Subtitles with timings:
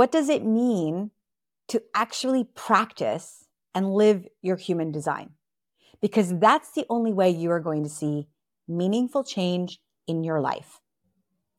[0.00, 1.10] what does it mean
[1.68, 5.32] to actually practice and live your human design?
[6.00, 8.26] Because that's the only way you are going to see
[8.66, 10.80] meaningful change in your life.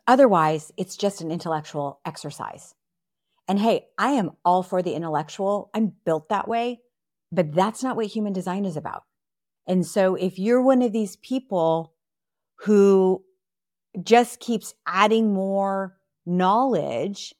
[0.07, 2.73] Otherwise, it's just an intellectual exercise.
[3.47, 5.69] And hey, I am all for the intellectual.
[5.75, 6.79] I'm built that way,
[7.31, 9.03] but that's not what human design is about.
[9.67, 11.93] And so if you're one of these people
[12.61, 13.23] who
[14.01, 15.95] just keeps adding more
[16.25, 17.35] knowledge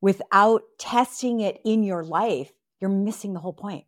[0.00, 3.84] without testing it in your life, you're missing the whole point.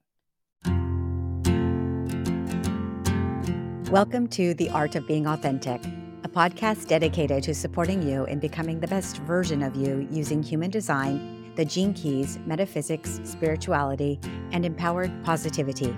[3.90, 5.82] Welcome to The Art of Being Authentic,
[6.22, 10.70] a podcast dedicated to supporting you in becoming the best version of you using human
[10.70, 15.96] design, the gene keys, metaphysics, spirituality, and empowered positivity.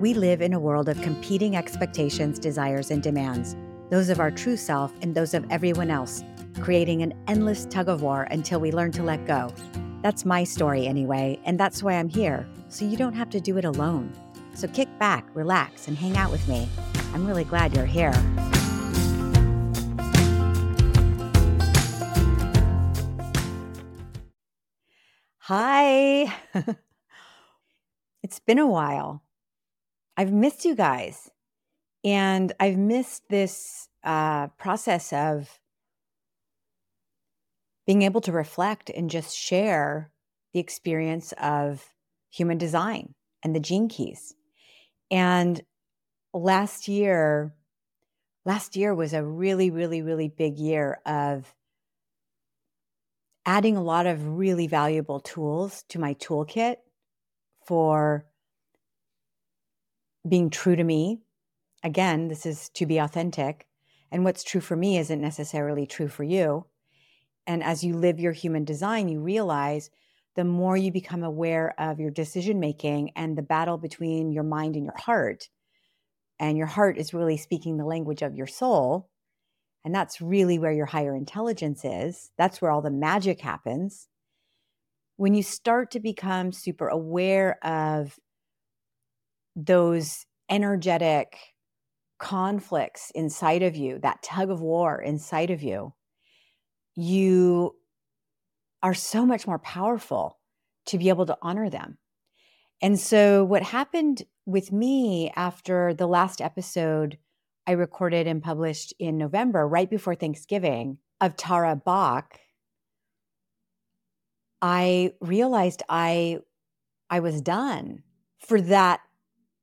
[0.00, 3.54] We live in a world of competing expectations, desires, and demands,
[3.90, 6.24] those of our true self and those of everyone else,
[6.60, 9.52] creating an endless tug of war until we learn to let go.
[10.02, 13.56] That's my story anyway, and that's why I'm here, so you don't have to do
[13.58, 14.12] it alone.
[14.54, 16.68] So kick back, relax, and hang out with me.
[17.14, 18.12] I'm really glad you're here.
[25.38, 26.32] Hi.
[28.22, 29.22] it's been a while.
[30.16, 31.30] I've missed you guys.
[32.04, 35.60] And I've missed this uh, process of
[37.86, 40.10] being able to reflect and just share
[40.52, 41.88] the experience of
[42.30, 44.34] human design and the gene keys.
[45.10, 45.60] And
[46.32, 47.54] last year,
[48.44, 51.54] last year was a really, really, really big year of
[53.44, 56.76] adding a lot of really valuable tools to my toolkit
[57.66, 58.24] for
[60.28, 61.20] being true to me.
[61.82, 63.66] Again, this is to be authentic.
[64.12, 66.66] And what's true for me isn't necessarily true for you.
[67.46, 69.90] And as you live your human design, you realize
[70.34, 74.76] the more you become aware of your decision making and the battle between your mind
[74.76, 75.48] and your heart,
[76.38, 79.10] and your heart is really speaking the language of your soul.
[79.84, 82.30] And that's really where your higher intelligence is.
[82.38, 84.08] That's where all the magic happens.
[85.16, 88.18] When you start to become super aware of
[89.54, 91.36] those energetic
[92.18, 95.92] conflicts inside of you, that tug of war inside of you,
[96.94, 97.74] you
[98.82, 100.38] are so much more powerful
[100.86, 101.98] to be able to honor them.
[102.80, 107.18] And so, what happened with me after the last episode
[107.66, 112.40] I recorded and published in November, right before Thanksgiving, of Tara Bach,
[114.60, 116.38] I realized I
[117.08, 118.02] I was done
[118.40, 119.00] for that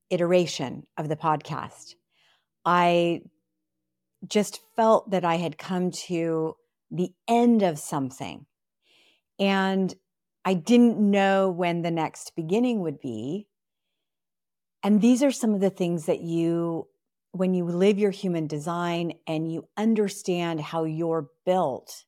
[0.10, 1.96] iteration of the podcast.
[2.64, 3.22] I
[4.28, 6.56] just felt that I had come to
[6.92, 8.46] the end of something.
[9.40, 9.94] And
[10.46, 13.48] I didn't know when the next beginning would be.
[14.84, 16.88] And these are some of the things that you,
[17.32, 22.06] when you live your human design and you understand how you're built,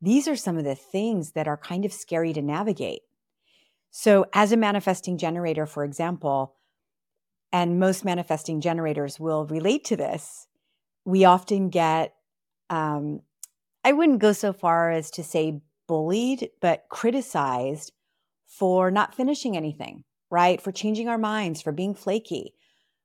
[0.00, 3.00] these are some of the things that are kind of scary to navigate.
[3.90, 6.56] So, as a manifesting generator, for example,
[7.52, 10.48] and most manifesting generators will relate to this,
[11.06, 12.14] we often get,
[12.68, 13.20] um,
[13.86, 17.92] I wouldn't go so far as to say bullied, but criticized
[18.48, 20.60] for not finishing anything, right?
[20.60, 22.54] For changing our minds, for being flaky.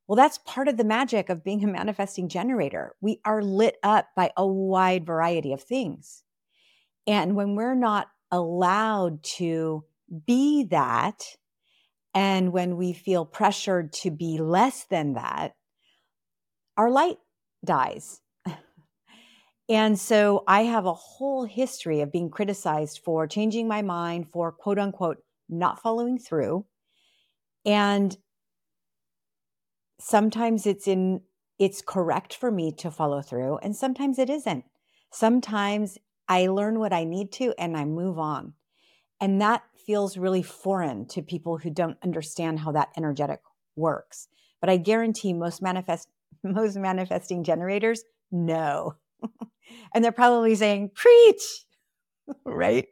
[0.07, 2.95] Well, that's part of the magic of being a manifesting generator.
[2.99, 6.23] We are lit up by a wide variety of things.
[7.05, 9.83] And when we're not allowed to
[10.25, 11.21] be that,
[12.15, 15.53] and when we feel pressured to be less than that,
[16.75, 17.17] our light
[17.63, 18.20] dies.
[19.71, 24.51] And so I have a whole history of being criticized for changing my mind, for
[24.51, 26.65] quote unquote, not following through.
[27.65, 28.17] And
[29.99, 31.21] sometimes it's in,
[31.57, 34.65] it's correct for me to follow through, and sometimes it isn't.
[35.11, 38.53] Sometimes I learn what I need to and I move on.
[39.21, 43.41] And that feels really foreign to people who don't understand how that energetic
[43.75, 44.27] works.
[44.61, 46.09] But I guarantee most manifest
[46.43, 48.95] most manifesting generators know.
[49.93, 51.65] and they're probably saying, Preach,
[52.45, 52.87] right?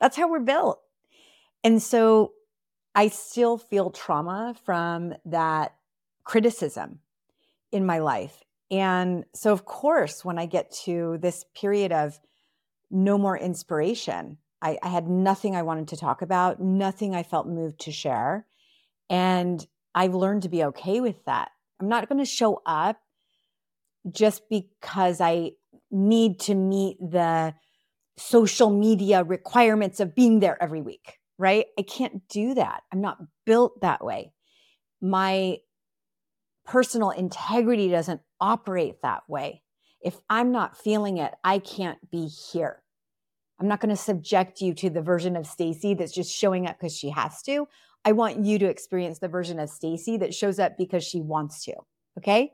[0.00, 0.80] That's how we're built.
[1.62, 2.32] And so
[2.94, 5.74] I still feel trauma from that
[6.24, 7.00] criticism
[7.70, 8.42] in my life.
[8.70, 12.18] And so, of course, when I get to this period of
[12.90, 17.46] no more inspiration, I, I, had nothing I wanted to talk about, nothing I felt
[17.46, 18.46] moved to share.
[19.08, 19.64] And
[19.94, 21.50] I've learned to be okay with that.
[21.80, 23.00] I'm not going to show up
[24.10, 25.52] just because I
[25.90, 27.54] need to meet the
[28.16, 31.66] social media requirements of being there every week, right?
[31.78, 32.82] I can't do that.
[32.92, 34.32] I'm not built that way.
[35.00, 35.58] My
[36.66, 39.62] personal integrity doesn't operate that way.
[40.02, 42.82] If I'm not feeling it, I can't be here.
[43.58, 46.78] I'm not going to subject you to the version of Stacy that's just showing up
[46.78, 47.68] because she has to.
[48.04, 51.64] I want you to experience the version of Stacy that shows up because she wants
[51.64, 51.74] to.
[52.16, 52.52] Okay?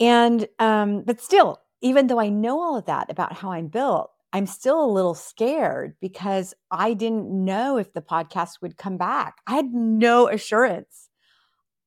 [0.00, 4.10] And um but still, even though I know all of that about how I'm built,
[4.32, 9.36] I'm still a little scared because I didn't know if the podcast would come back.
[9.46, 11.08] I had no assurance.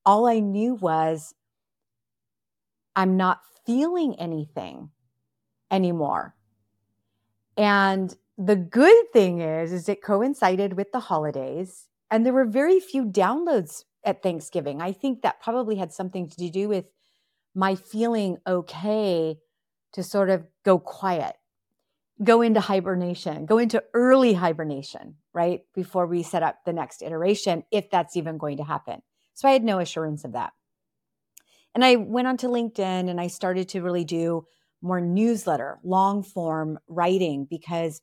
[0.06, 1.34] All I knew was
[2.96, 4.90] I'm not feeling anything
[5.72, 6.36] anymore.
[7.58, 12.80] And the good thing is is it coincided with the holidays and there were very
[12.80, 14.82] few downloads at Thanksgiving.
[14.82, 16.86] I think that probably had something to do with
[17.56, 19.38] my feeling okay
[19.94, 21.36] to sort of go quiet,
[22.24, 25.62] go into hibernation, go into early hibernation, right?
[25.74, 29.02] Before we set up the next iteration, if that's even going to happen.
[29.34, 30.54] So I had no assurance of that.
[31.76, 34.46] And I went onto LinkedIn and I started to really do
[34.82, 38.02] more newsletter, long form writing because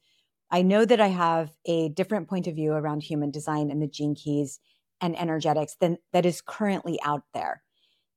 [0.51, 3.87] I know that I have a different point of view around human design and the
[3.87, 4.59] gene keys
[5.01, 7.63] and energetics than that is currently out there.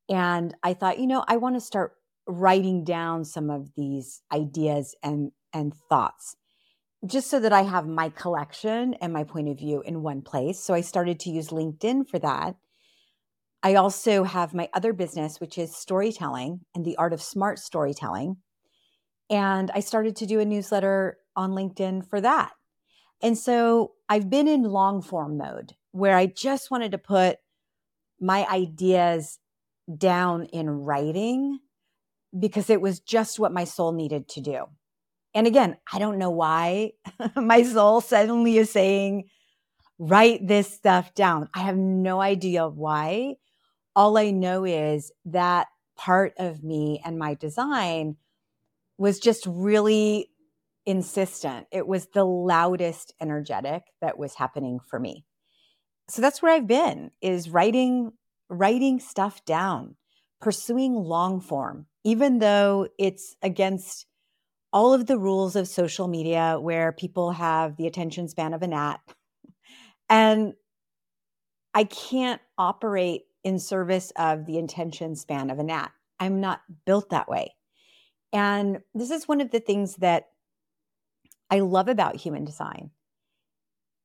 [0.08, 1.92] And I thought, you know, I want to start
[2.26, 6.36] writing down some of these ideas and and thoughts
[7.06, 10.58] just so that I have my collection and my point of view in one place.
[10.58, 12.56] So I started to use LinkedIn for that.
[13.62, 18.36] I also have my other business, which is storytelling and the art of smart storytelling.
[19.30, 22.52] And I started to do a newsletter on LinkedIn for that.
[23.22, 27.38] And so I've been in long form mode where I just wanted to put
[28.20, 29.38] my ideas
[29.98, 31.58] down in writing
[32.38, 34.64] because it was just what my soul needed to do.
[35.34, 36.92] And again, I don't know why
[37.36, 39.24] my soul suddenly is saying,
[39.98, 41.48] write this stuff down.
[41.54, 43.36] I have no idea why.
[43.96, 48.16] All I know is that part of me and my design
[48.98, 50.30] was just really
[50.86, 51.66] insistent.
[51.70, 55.24] It was the loudest energetic that was happening for me.
[56.08, 58.12] So that's where I've been is writing
[58.48, 59.96] writing stuff down,
[60.40, 64.06] pursuing long form, even though it's against
[64.72, 68.66] all of the rules of social media where people have the attention span of a
[68.66, 69.00] gnat.
[70.08, 70.54] And
[71.72, 75.92] I can't operate in service of the attention span of a gnat.
[76.18, 77.54] I'm not built that way.
[78.32, 80.28] And this is one of the things that
[81.50, 82.90] I love about human design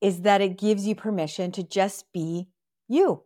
[0.01, 2.47] is that it gives you permission to just be
[2.87, 3.23] you.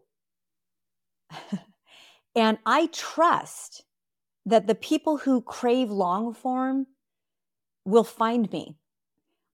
[2.35, 3.83] and I trust
[4.45, 6.87] that the people who crave long form
[7.85, 8.75] will find me.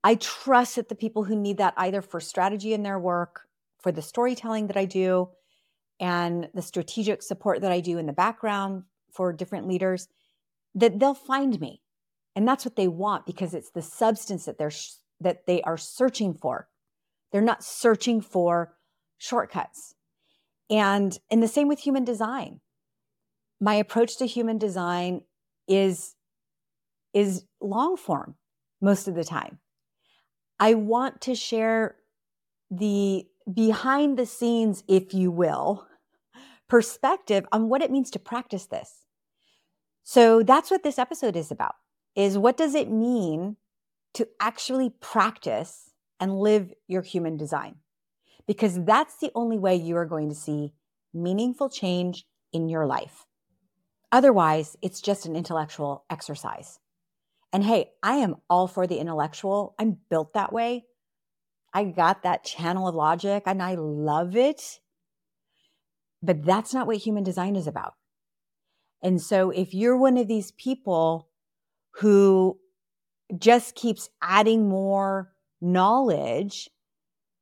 [0.03, 3.41] I trust that the people who need that either for strategy in their work,
[3.79, 5.29] for the storytelling that I do,
[5.99, 10.07] and the strategic support that I do in the background for different leaders,
[10.75, 11.81] that they'll find me.
[12.35, 14.71] And that's what they want because it's the substance that they're
[15.19, 16.69] that they are searching for.
[17.31, 18.77] They're not searching for
[19.17, 19.95] shortcuts.
[20.69, 22.61] And in the same with human design.
[23.59, 25.21] My approach to human design
[25.67, 26.15] is
[27.13, 28.35] is long form
[28.81, 29.59] most of the time.
[30.59, 31.95] I want to share
[32.69, 35.87] the behind the scenes, if you will,
[36.67, 39.05] perspective on what it means to practice this.
[40.03, 41.75] So that's what this episode is about.
[42.15, 43.57] Is what does it mean
[44.13, 47.75] to actually practice and live your human design?
[48.49, 50.73] Because that's the only way you are going to see
[51.13, 53.27] meaningful change in your life.
[54.11, 56.79] Otherwise, it's just an intellectual exercise.
[57.53, 59.75] And hey, I am all for the intellectual.
[59.77, 60.85] I'm built that way.
[61.75, 64.79] I got that channel of logic and I love it.
[66.23, 67.93] But that's not what human design is about.
[69.03, 71.29] And so if you're one of these people
[71.97, 72.57] who
[73.37, 76.67] just keeps adding more knowledge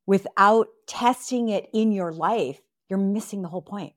[0.08, 3.92] without testing it in your life, you're missing the whole point.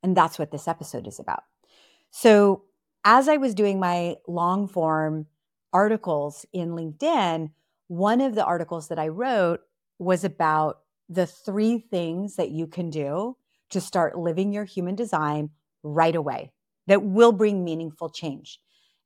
[0.00, 1.42] And that's what this episode is about.
[2.12, 2.62] So,
[3.04, 5.26] as I was doing my long form
[5.72, 7.50] articles in LinkedIn,
[7.88, 9.62] one of the articles that I wrote
[9.98, 13.36] was about the three things that you can do
[13.70, 15.50] to start living your human design
[15.82, 16.52] right away
[16.86, 18.60] that will bring meaningful change.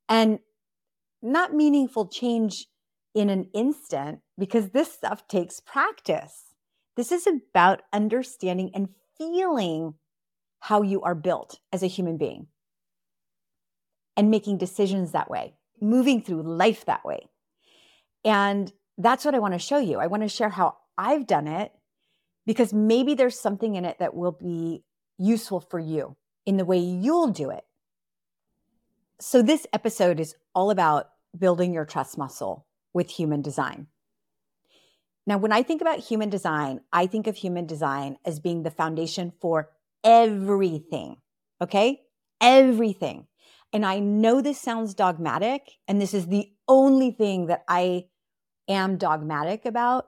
[0.07, 0.39] And
[1.23, 2.67] not meaningful change
[3.15, 6.55] in an instant because this stuff takes practice.
[6.97, 9.95] This is about understanding and feeling
[10.61, 12.47] how you are built as a human being
[14.17, 17.29] and making decisions that way, moving through life that way.
[18.25, 19.99] And that's what I want to show you.
[19.99, 21.73] I want to share how I've done it
[22.47, 24.85] because maybe there's something in it that will be
[25.19, 27.65] useful for you in the way you'll do it.
[29.21, 33.87] So, this episode is all about building your trust muscle with human design.
[35.27, 38.71] Now, when I think about human design, I think of human design as being the
[38.71, 39.71] foundation for
[40.03, 41.17] everything.
[41.61, 42.01] Okay?
[42.41, 43.27] Everything.
[43.73, 48.07] And I know this sounds dogmatic, and this is the only thing that I
[48.69, 50.07] am dogmatic about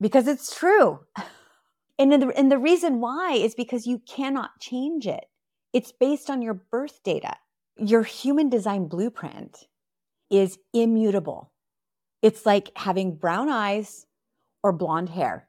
[0.00, 1.00] because it's true.
[1.98, 5.26] And the, and the reason why is because you cannot change it.
[5.74, 7.34] It's based on your birth data.
[7.76, 9.66] Your human design blueprint
[10.30, 11.52] is immutable.
[12.22, 14.06] It's like having brown eyes
[14.62, 15.48] or blonde hair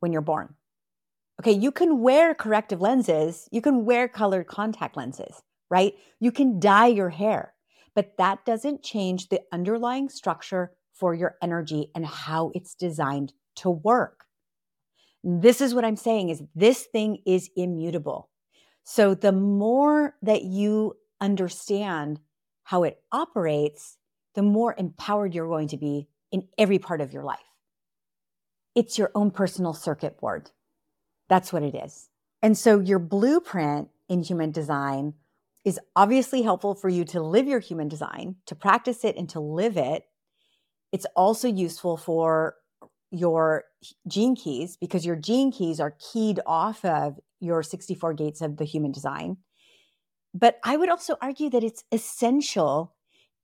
[0.00, 0.54] when you're born.
[1.40, 5.94] Okay, you can wear corrective lenses, you can wear colored contact lenses, right?
[6.18, 7.54] You can dye your hair,
[7.94, 13.70] but that doesn't change the underlying structure for your energy and how it's designed to
[13.70, 14.24] work.
[15.22, 18.30] This is what I'm saying is this thing is immutable.
[18.84, 22.20] So the more that you understand
[22.62, 23.98] how it operates,
[24.36, 27.40] the more empowered you're going to be in every part of your life.
[28.76, 30.50] It's your own personal circuit board.
[31.28, 32.10] That's what it is.
[32.42, 35.14] And so your blueprint in human design
[35.64, 39.40] is obviously helpful for you to live your human design, to practice it and to
[39.40, 40.04] live it.
[40.92, 42.56] It's also useful for
[43.10, 43.64] your
[44.06, 48.64] gene keys because your gene keys are keyed off of your 64 gates of the
[48.64, 49.38] human design.
[50.34, 52.95] But I would also argue that it's essential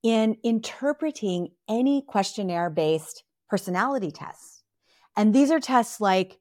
[0.03, 4.63] in interpreting any questionnaire based personality tests.
[5.17, 6.39] And these are tests like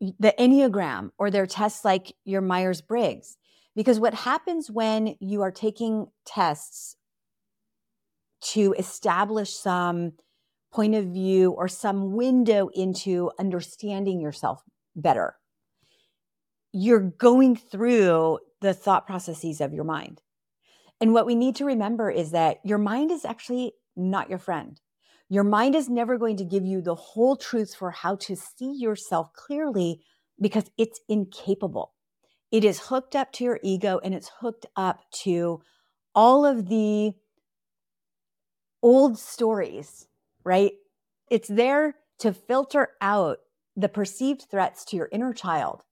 [0.00, 3.36] the Enneagram or they're tests like your Myers Briggs.
[3.74, 6.96] Because what happens when you are taking tests
[8.52, 10.12] to establish some
[10.72, 14.62] point of view or some window into understanding yourself
[14.94, 15.36] better,
[16.72, 20.22] you're going through the thought processes of your mind.
[21.00, 24.80] And what we need to remember is that your mind is actually not your friend.
[25.28, 28.72] Your mind is never going to give you the whole truth for how to see
[28.72, 30.00] yourself clearly
[30.40, 31.92] because it's incapable.
[32.52, 35.60] It is hooked up to your ego and it's hooked up to
[36.14, 37.12] all of the
[38.82, 40.06] old stories,
[40.44, 40.72] right?
[41.28, 43.38] It's there to filter out
[43.76, 45.82] the perceived threats to your inner child.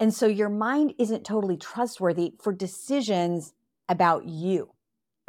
[0.00, 3.54] And so your mind isn't totally trustworthy for decisions
[3.88, 4.70] about you.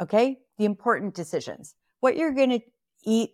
[0.00, 0.38] Okay?
[0.58, 1.74] The important decisions.
[2.00, 2.60] What you're going to
[3.04, 3.30] eat,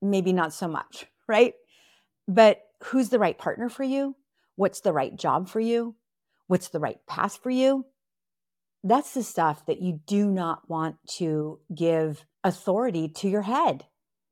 [0.00, 1.54] maybe not so much, right?
[2.26, 4.16] But who's the right partner for you?
[4.56, 5.96] What's the right job for you?
[6.46, 7.86] What's the right path for you?
[8.82, 13.86] That's the stuff that you do not want to give authority to your head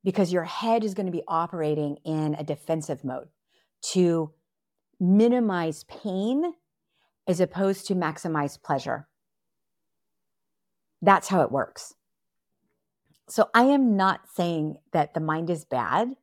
[0.05, 3.29] because your head is going to be operating in a defensive mode
[3.93, 4.33] to
[5.01, 6.53] minimize pain
[7.27, 9.09] as opposed to maximize pleasure.
[11.03, 11.95] That's how it works.
[13.29, 16.15] So I am not saying that the mind is bad.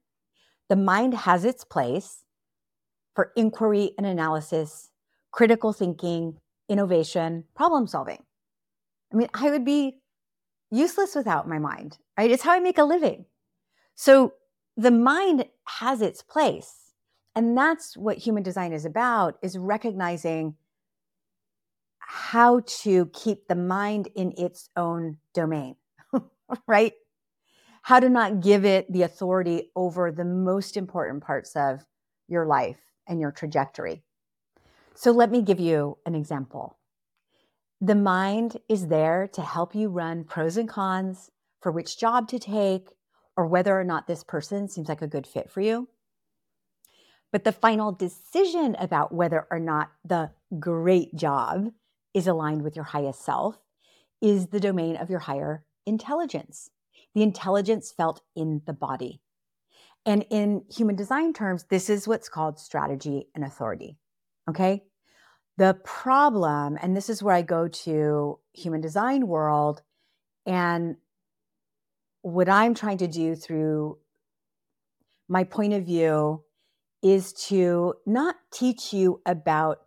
[0.69, 2.23] The mind has its place
[3.15, 4.89] for inquiry and analysis,
[5.31, 6.37] critical thinking,
[6.69, 8.23] innovation, problem solving.
[9.11, 10.01] I mean, I would be
[10.71, 12.31] useless without my mind, right?
[12.31, 13.25] It's how I make a living.
[13.95, 14.33] So
[14.77, 16.93] the mind has its place.
[17.35, 20.55] And that's what human design is about is recognizing
[22.11, 25.75] how to keep the mind in its own domain,
[26.67, 26.93] right?
[27.83, 31.85] How to not give it the authority over the most important parts of
[32.27, 34.01] your life and your trajectory.
[34.95, 36.79] So let me give you an example.
[37.79, 41.29] The mind is there to help you run pros and cons
[41.61, 42.89] for which job to take
[43.37, 45.87] or whether or not this person seems like a good fit for you.
[47.31, 51.69] But the final decision about whether or not the great job
[52.13, 53.57] is aligned with your highest self
[54.21, 56.69] is the domain of your higher intelligence,
[57.15, 59.21] the intelligence felt in the body.
[60.05, 63.97] And in human design terms, this is what's called strategy and authority.
[64.49, 64.83] Okay.
[65.57, 69.81] The problem, and this is where I go to human design world,
[70.45, 70.95] and
[72.21, 73.97] what I'm trying to do through
[75.27, 76.43] my point of view
[77.03, 79.79] is to not teach you about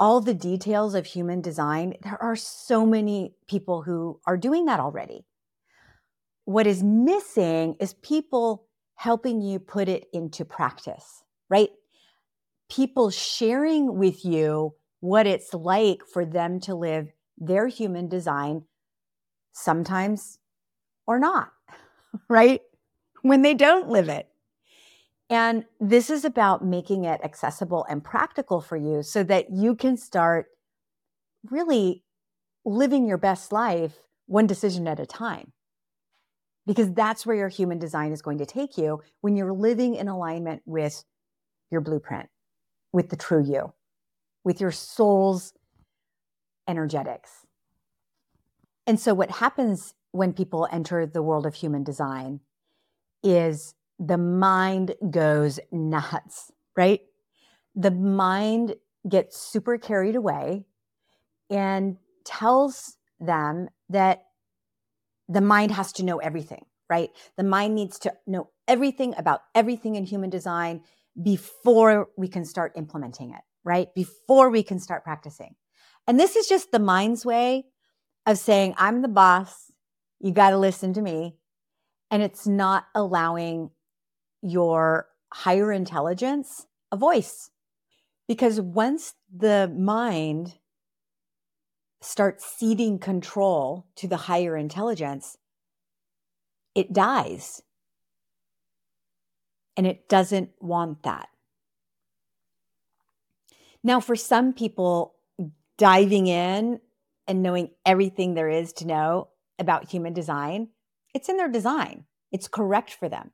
[0.00, 4.80] all the details of human design, there are so many people who are doing that
[4.80, 5.26] already.
[6.46, 11.68] What is missing is people helping you put it into practice, right?
[12.70, 18.64] People sharing with you what it's like for them to live their human design,
[19.52, 20.38] sometimes
[21.06, 21.52] or not.
[22.30, 22.62] right?
[23.20, 24.29] When they don't live it.
[25.30, 29.96] And this is about making it accessible and practical for you so that you can
[29.96, 30.46] start
[31.48, 32.02] really
[32.64, 35.52] living your best life one decision at a time.
[36.66, 40.08] Because that's where your human design is going to take you when you're living in
[40.08, 41.04] alignment with
[41.70, 42.28] your blueprint,
[42.92, 43.72] with the true you,
[44.44, 45.52] with your soul's
[46.68, 47.46] energetics.
[48.86, 52.40] And so, what happens when people enter the world of human design
[53.22, 57.00] is the mind goes nuts, right?
[57.74, 58.74] The mind
[59.08, 60.64] gets super carried away
[61.50, 64.22] and tells them that
[65.28, 67.10] the mind has to know everything, right?
[67.36, 70.82] The mind needs to know everything about everything in human design
[71.22, 73.94] before we can start implementing it, right?
[73.94, 75.56] Before we can start practicing.
[76.06, 77.66] And this is just the mind's way
[78.26, 79.70] of saying, I'm the boss.
[80.20, 81.36] You got to listen to me.
[82.10, 83.70] And it's not allowing
[84.42, 87.50] your higher intelligence a voice.
[88.26, 90.54] Because once the mind
[92.00, 95.36] starts ceding control to the higher intelligence,
[96.74, 97.62] it dies.
[99.76, 101.28] And it doesn't want that.
[103.82, 105.14] Now, for some people,
[105.78, 106.80] diving in
[107.26, 109.28] and knowing everything there is to know
[109.58, 110.68] about human design,
[111.14, 112.04] it's in their design.
[112.30, 113.30] It's correct for them.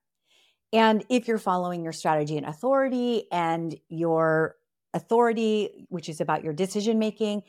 [0.72, 4.56] And if you're following your strategy and authority, and your
[4.94, 7.42] authority, which is about your decision making,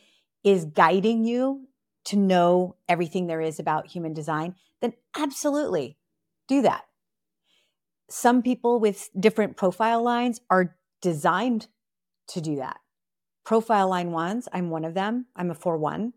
[0.44, 1.68] is guiding you
[2.06, 5.98] to know everything there is about human design, then absolutely
[6.48, 6.86] do that.
[8.10, 11.68] Some people with different profile lines are designed
[12.30, 12.78] to do that.
[13.44, 15.26] Profile line ones, I'm one of them.
[15.36, 16.14] I'm a 4 1.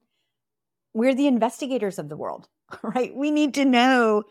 [0.95, 2.49] We're the investigators of the world,
[2.83, 3.15] right?
[3.15, 4.25] We need to know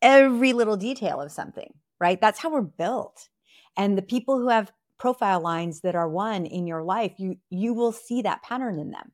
[0.00, 2.20] every little detail of something right?
[2.20, 3.28] That's how we're built.
[3.76, 7.72] And the people who have profile lines that are one in your life, you you
[7.72, 9.12] will see that pattern in them.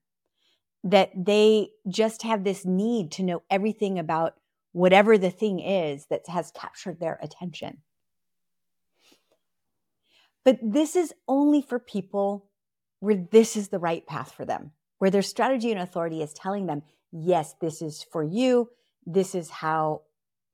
[0.85, 4.37] That they just have this need to know everything about
[4.73, 7.83] whatever the thing is that has captured their attention.
[10.45, 12.47] But this is only for people
[13.01, 16.65] where this is the right path for them, where their strategy and authority is telling
[16.65, 16.83] them,
[17.13, 18.71] yes, this is for you.
[19.05, 20.03] This is how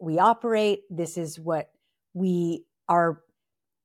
[0.00, 0.82] we operate.
[0.90, 1.70] This is what
[2.14, 3.20] we are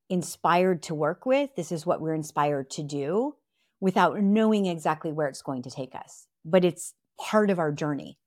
[0.08, 1.54] inspired to work with.
[1.56, 3.34] This is what we're inspired to do
[3.80, 8.18] without knowing exactly where it's going to take us, but it's part of our journey.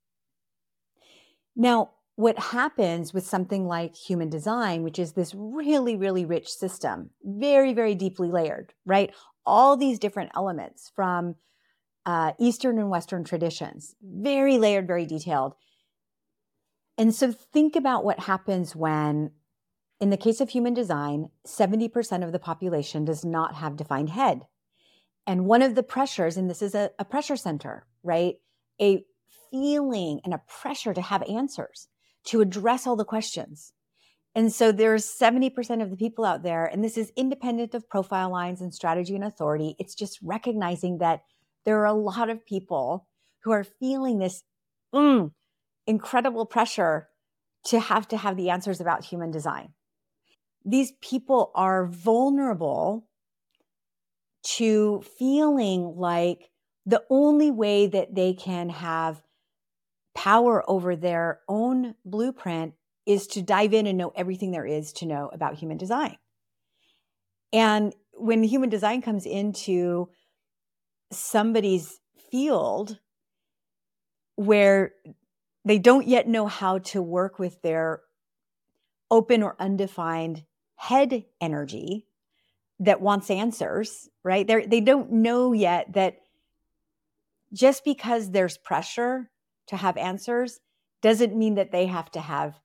[1.56, 7.10] Now, what happens with something like human design, which is this really, really rich system,
[7.24, 9.12] very, very deeply layered, right?
[9.46, 11.36] All these different elements from
[12.06, 15.54] uh, Eastern and Western traditions, very layered, very detailed.
[16.98, 19.32] And so think about what happens when
[20.04, 24.42] in the case of human design, 70% of the population does not have defined head.
[25.26, 28.36] And one of the pressures, and this is a, a pressure center, right?
[28.82, 29.06] A
[29.50, 31.88] feeling and a pressure to have answers,
[32.26, 33.72] to address all the questions.
[34.36, 38.30] And so there's 70% of the people out there, and this is independent of profile
[38.30, 39.78] lines and strategy and authority.
[39.80, 41.22] It's just recognizing that
[41.64, 43.08] there are a lot of people
[43.46, 44.44] who are feeling this
[44.94, 45.32] mm,
[45.88, 47.08] incredible pressure
[47.68, 49.74] to have to have the answers about human design
[50.66, 53.08] these people are vulnerable
[54.44, 56.50] to feeling like
[56.86, 59.22] the only way that they can have
[60.16, 62.74] power over their own blueprint
[63.06, 66.18] is to dive in and know everything there is to know about human design.
[67.52, 70.10] And when human design comes into
[71.12, 72.00] somebody's
[72.32, 73.00] field
[74.36, 74.94] where
[75.66, 78.02] they don't yet know how to work with their
[79.12, 80.44] open or undefined
[80.84, 82.06] head energy
[82.80, 84.46] that wants answers, right?
[84.46, 86.18] They're, they don't know yet that
[87.54, 89.30] just because there's pressure
[89.68, 90.60] to have answers
[91.02, 92.56] doesn't mean that they have to have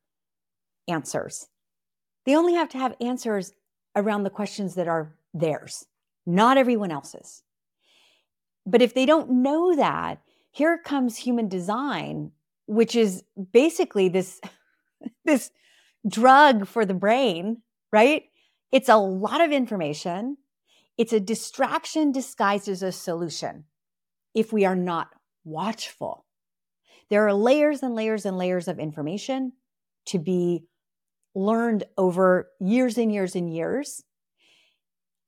[0.89, 1.47] answers.
[2.27, 3.53] They only have to have answers
[3.95, 5.87] around the questions that are theirs,
[6.27, 7.45] not everyone else's.
[8.67, 12.33] But if they don't know that, here comes human design,
[12.67, 14.41] which is basically this,
[15.25, 15.53] this
[16.09, 18.25] drug for the brain right?
[18.73, 20.37] It's a lot of information.
[20.97, 23.65] It's a distraction disguised as a solution
[24.35, 25.09] if we are not
[25.45, 26.27] watchful.
[27.11, 29.53] There are layers and layers and layers of information
[30.07, 30.65] to be
[31.35, 34.03] learned over years and years and years.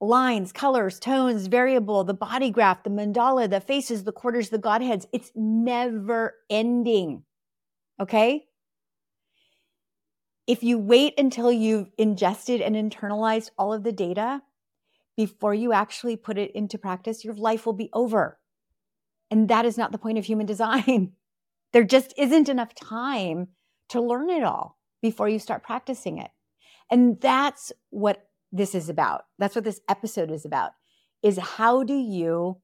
[0.03, 5.07] Lines, colors, tones, variable, the body graph, the mandala, the faces, the quarters, the Godheads.
[5.13, 7.25] It's never ending.
[8.01, 8.45] Okay?
[10.51, 14.43] If you wait until you've ingested and internalized all of the data
[15.17, 18.37] before you actually put it into practice, your life will be over.
[19.31, 21.13] And that is not the point of human design.
[21.73, 23.51] there just isn't enough time
[23.91, 26.33] to learn it all before you start practicing it.
[26.91, 29.27] And that's what this is about.
[29.39, 30.73] That's what this episode is about.
[31.23, 32.57] Is how do you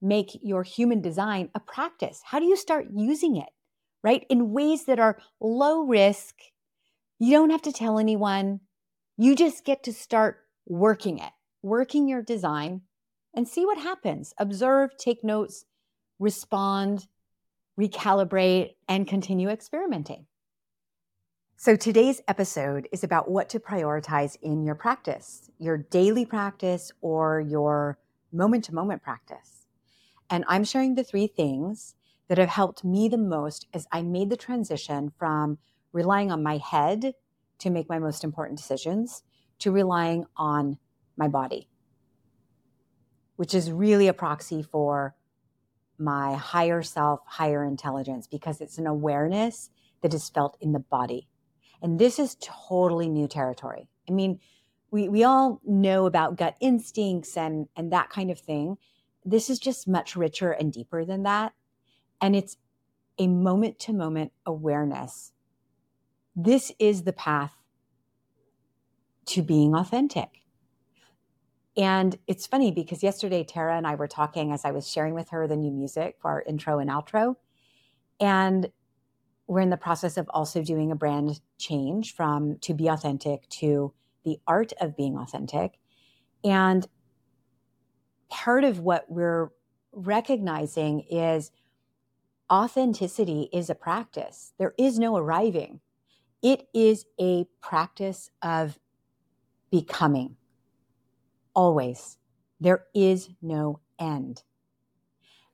[0.00, 2.22] make your human design a practice?
[2.24, 3.50] How do you start using it,
[4.02, 4.24] right?
[4.30, 6.36] In ways that are low risk.
[7.18, 8.60] You don't have to tell anyone.
[9.16, 12.82] You just get to start working it, working your design
[13.34, 14.34] and see what happens.
[14.38, 15.64] Observe, take notes,
[16.18, 17.06] respond,
[17.78, 20.26] recalibrate, and continue experimenting.
[21.56, 27.40] So, today's episode is about what to prioritize in your practice, your daily practice or
[27.40, 27.98] your
[28.32, 29.66] moment to moment practice.
[30.28, 31.94] And I'm sharing the three things
[32.28, 35.58] that have helped me the most as I made the transition from
[35.94, 37.14] relying on my head
[37.60, 39.22] to make my most important decisions
[39.60, 40.76] to relying on
[41.16, 41.68] my body,
[43.36, 45.14] which is really a proxy for
[45.96, 49.70] my higher self, higher intelligence, because it's an awareness
[50.02, 51.28] that is felt in the body.
[51.80, 53.88] And this is totally new territory.
[54.08, 54.40] I mean,
[54.90, 58.76] we, we all know about gut instincts and, and that kind of thing.
[59.24, 61.52] This is just much richer and deeper than that.
[62.20, 62.56] And it's
[63.18, 65.32] a moment to moment awareness.
[66.36, 67.54] This is the path
[69.26, 70.28] to being authentic.
[71.76, 75.30] And it's funny because yesterday Tara and I were talking as I was sharing with
[75.30, 77.36] her the new music for our intro and outro.
[78.20, 78.70] And
[79.46, 83.92] we're in the process of also doing a brand change from to be authentic to
[84.24, 85.78] the art of being authentic.
[86.44, 86.86] And
[88.28, 89.50] part of what we're
[89.92, 91.50] recognizing is
[92.50, 94.52] authenticity is a practice.
[94.58, 95.80] There is no arriving,
[96.44, 98.78] it is a practice of
[99.70, 100.36] becoming.
[101.54, 102.18] Always.
[102.60, 104.42] There is no end.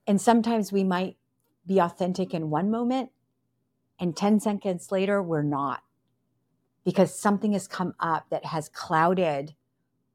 [0.05, 1.17] And sometimes we might
[1.65, 3.09] be authentic in one moment
[3.99, 5.83] and 10 seconds later, we're not
[6.83, 9.53] because something has come up that has clouded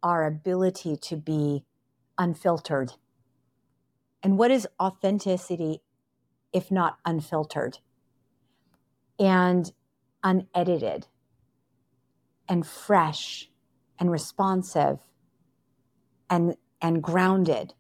[0.03, 1.65] our ability to be
[2.19, 2.95] unfiltered.
[4.23, 5.83] And what is authenticity
[6.53, 7.79] if not unfiltered
[9.19, 9.73] and
[10.27, 11.07] unedited
[12.49, 13.49] and fresh
[13.99, 14.99] and responsive
[16.29, 17.75] and, and grounded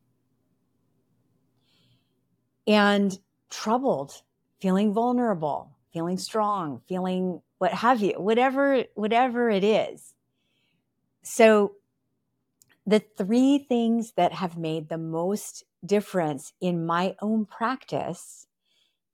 [2.66, 3.18] and
[3.50, 4.22] troubled,
[4.61, 10.14] feeling vulnerable, feeling strong, feeling what have you, whatever whatever it is.
[11.22, 11.72] So
[12.87, 18.46] the three things that have made the most difference in my own practice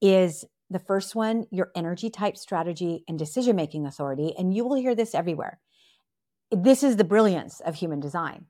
[0.00, 4.34] is the first one, your energy type strategy and decision making authority.
[4.36, 5.60] And you will hear this everywhere.
[6.50, 8.46] This is the brilliance of human design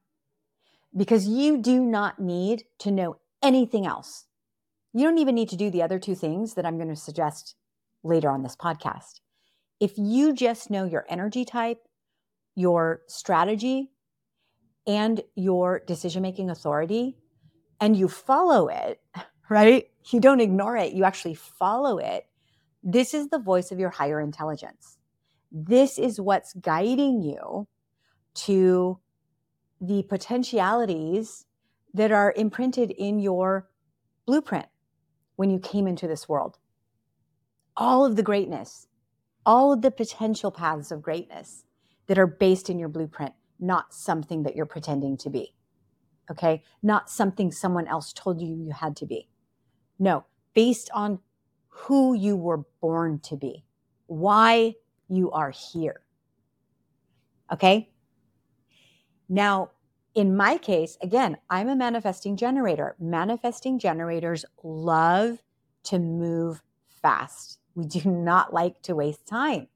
[0.97, 4.27] because you do not need to know anything else.
[4.93, 7.55] You don't even need to do the other two things that I'm going to suggest
[8.03, 9.21] later on this podcast.
[9.81, 11.79] If you just know your energy type,
[12.55, 13.91] your strategy,
[14.87, 17.17] and your decision making authority,
[17.81, 19.01] and you follow it,
[19.53, 19.89] right?
[20.11, 22.27] You don't ignore it, you actually follow it.
[22.83, 24.99] This is the voice of your higher intelligence.
[25.53, 27.69] This is what's guiding you
[28.35, 28.99] to
[29.81, 31.45] the potentialities
[31.95, 33.69] that are imprinted in your
[34.27, 34.67] blueprint
[35.37, 36.59] when you came into this world
[37.77, 38.87] all of the greatness,
[39.47, 41.65] all of the potential paths of greatness
[42.07, 45.55] that are based in your blueprint, not something that you're pretending to be.
[46.31, 46.63] Okay.
[46.83, 49.29] Not something someone else told you you had to be.
[50.03, 51.21] No, based on
[51.69, 53.65] who you were born to be,
[54.07, 54.75] why
[55.07, 56.01] you are here.
[57.53, 57.89] Okay.
[59.29, 59.71] Now,
[60.17, 62.97] in my case, again, I'm a manifesting generator.
[62.99, 65.39] Manifesting generators love
[65.85, 67.61] to move fast.
[67.77, 69.69] We do not like to waste time.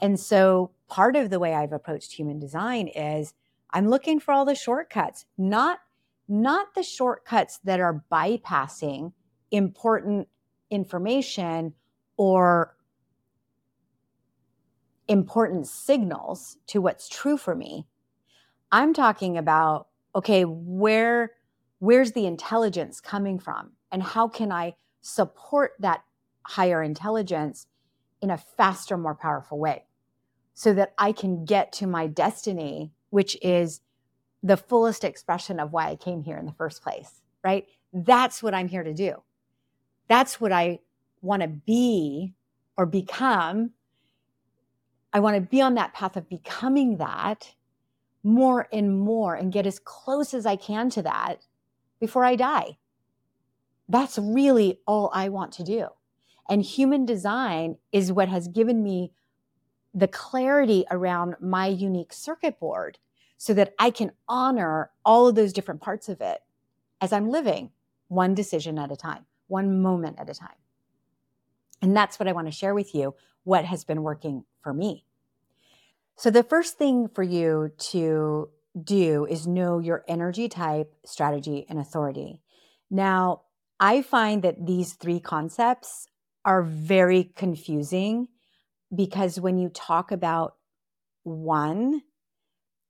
[0.00, 3.34] And so part of the way I've approached human design is
[3.70, 5.78] I'm looking for all the shortcuts, not
[6.28, 9.12] not the shortcuts that are bypassing
[9.50, 10.28] important
[10.70, 11.74] information
[12.16, 12.76] or
[15.08, 17.86] important signals to what's true for me.
[18.70, 21.32] I'm talking about okay, where
[21.78, 26.02] where's the intelligence coming from and how can I support that
[26.42, 27.66] higher intelligence
[28.20, 29.84] in a faster, more powerful way
[30.54, 33.80] so that I can get to my destiny, which is
[34.42, 37.66] the fullest expression of why I came here in the first place, right?
[37.92, 39.22] That's what I'm here to do.
[40.08, 40.80] That's what I
[41.22, 42.34] want to be
[42.76, 43.72] or become
[45.12, 47.54] I want to be on that path of becoming that
[48.22, 51.46] more and more and get as close as I can to that
[51.98, 52.76] before I die.
[53.88, 55.88] That's really all I want to do.
[56.48, 59.12] And human design is what has given me
[59.94, 62.98] the clarity around my unique circuit board
[63.38, 66.42] so that I can honor all of those different parts of it
[67.00, 67.70] as I'm living
[68.08, 70.56] one decision at a time, one moment at a time.
[71.82, 75.04] And that's what I want to share with you what has been working for me.
[76.16, 78.50] So, the first thing for you to
[78.82, 82.42] do is know your energy type, strategy, and authority.
[82.90, 83.42] Now,
[83.80, 86.08] I find that these three concepts
[86.44, 88.28] are very confusing
[88.94, 90.56] because when you talk about
[91.22, 92.02] one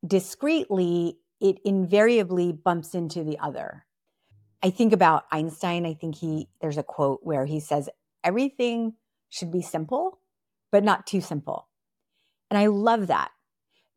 [0.06, 3.84] discretely, it invariably bumps into the other.
[4.62, 5.86] I think about Einstein.
[5.86, 7.88] I think he, there's a quote where he says,
[8.24, 8.94] everything
[9.28, 10.18] should be simple,
[10.72, 11.68] but not too simple.
[12.50, 13.30] And I love that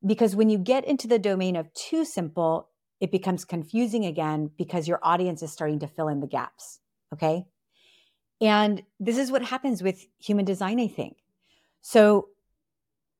[0.05, 2.69] because when you get into the domain of too simple,
[2.99, 6.79] it becomes confusing again because your audience is starting to fill in the gaps.
[7.13, 7.45] Okay.
[8.39, 11.17] And this is what happens with human design, I think.
[11.81, 12.29] So,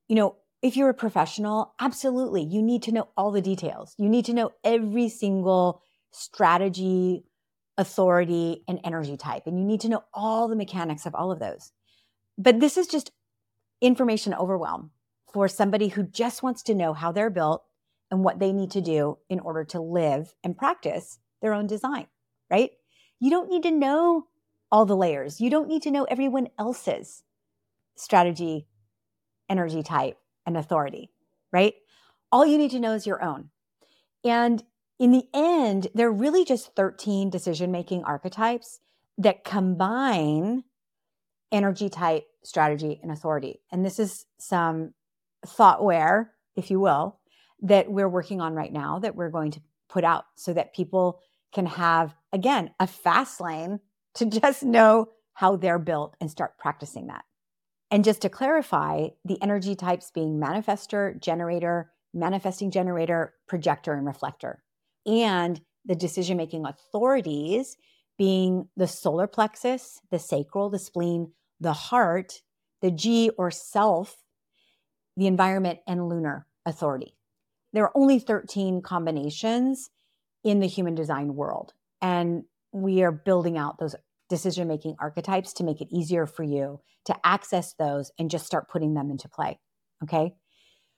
[0.08, 3.96] you know, if you're a professional, absolutely, you need to know all the details.
[3.98, 7.24] You need to know every single strategy,
[7.82, 9.44] authority, and energy type.
[9.46, 11.74] And you need to know all the mechanics of all of those.
[12.38, 13.12] But this is just
[13.82, 14.92] information overwhelm
[15.34, 17.64] for somebody who just wants to know how they're built
[18.10, 22.08] and what they need to do in order to live and practice their own design,
[22.50, 22.72] right?
[23.20, 24.28] You don't need to know
[24.72, 25.42] all the layers.
[25.42, 27.24] You don't need to know everyone else's
[27.96, 28.68] strategy,
[29.50, 31.12] energy type, and authority,
[31.52, 31.74] right?
[32.32, 33.50] All you need to know is your own.
[34.24, 34.64] And
[35.02, 38.80] in the end, they're really just 13 decision making archetypes
[39.18, 40.64] that combine
[41.52, 43.62] energy type, strategy, and authority.
[43.72, 44.94] And this is some
[45.44, 47.18] thoughtware, if you will,
[47.64, 51.20] that we're working on right now that we're going to put out so that people
[51.52, 53.80] can have, again, a fast lane
[54.14, 57.26] to just know how they're built and start practicing that.
[57.90, 64.62] And just to clarify, the energy types being manifester, generator, manifesting generator, projector, and reflector.
[65.06, 67.78] And the decision making authorities
[68.18, 72.42] being the solar plexus, the sacral, the spleen, the heart,
[72.82, 74.16] the G or self,
[75.18, 77.16] the environment, and lunar authority.
[77.74, 79.90] There are only 13 combinations
[80.44, 81.74] in the human design world.
[82.02, 83.96] And we are building out those
[84.30, 88.70] decision making archetypes to make it easier for you to access those and just start
[88.70, 89.60] putting them into play.
[90.04, 90.34] Okay.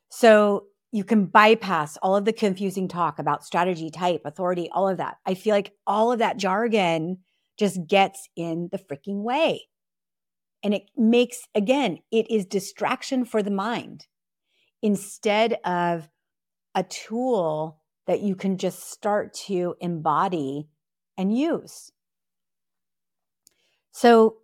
[0.10, 4.97] So you can bypass all of the confusing talk about strategy, type, authority, all of
[4.97, 5.17] that.
[5.25, 7.17] I feel like all of that jargon
[7.58, 9.63] just gets in the freaking way.
[10.63, 14.06] And it makes, again, it is distraction for the mind
[14.84, 16.08] instead of
[16.75, 20.67] a tool that you can just start to embody
[21.17, 21.91] and use.
[23.91, 24.38] So,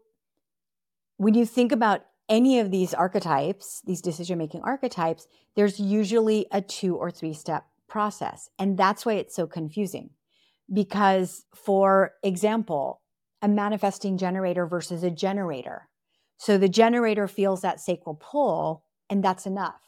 [1.18, 6.62] when you think about any of these archetypes, these decision making archetypes, there's usually a
[6.62, 8.50] two or three step process.
[8.60, 10.12] And that's why it's so confusing.
[10.72, 13.02] Because, for example,
[13.42, 15.90] a manifesting generator versus a generator.
[16.38, 19.82] So the generator feels that sacral pull, and that's enough.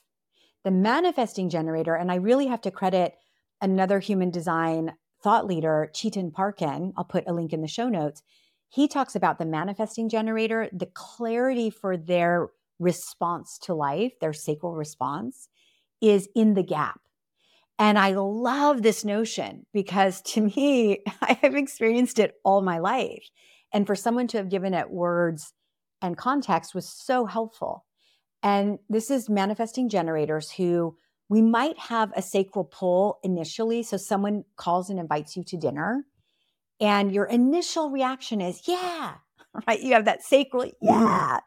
[0.63, 3.15] The manifesting generator, and I really have to credit
[3.61, 8.23] another human design thought leader, Chetan Parkyn, I'll put a link in the show notes.
[8.71, 14.75] He talks about the manifesting generator, the clarity for their response to life, their sacral
[14.75, 15.49] response
[15.99, 17.01] is in the gap.
[17.77, 23.29] And I love this notion because to me, I have experienced it all my life.
[23.73, 25.53] And for someone to have given it words
[26.01, 27.85] and context was so helpful.
[28.41, 30.95] And this is manifesting generators who
[31.27, 33.83] we might have a sacral pull initially.
[33.83, 36.05] So someone calls and invites you to dinner,
[36.81, 39.15] and your initial reaction is, yeah,
[39.67, 39.81] right?
[39.81, 41.39] You have that sacral, yeah.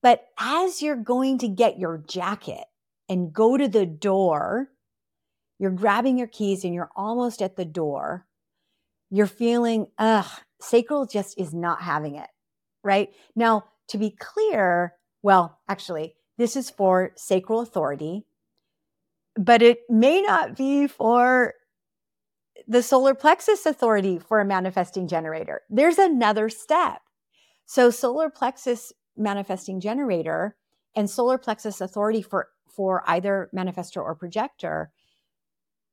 [0.00, 2.64] But as you're going to get your jacket
[3.08, 4.68] and go to the door,
[5.58, 8.26] you're grabbing your keys and you're almost at the door.
[9.10, 10.26] You're feeling, ugh,
[10.60, 12.28] sacral just is not having it,
[12.82, 13.10] right?
[13.36, 18.24] Now, to be clear, well, actually, this is for sacral authority
[19.36, 21.54] but it may not be for
[22.66, 25.62] the solar plexus authority for a manifesting generator.
[25.68, 27.02] There's another step.
[27.66, 30.56] So, solar plexus manifesting generator
[30.94, 34.90] and solar plexus authority for, for either manifestor or projector,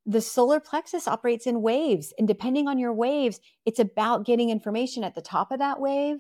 [0.06, 2.14] the solar plexus operates in waves.
[2.18, 6.18] And depending on your waves, it's about getting information at the top of that wave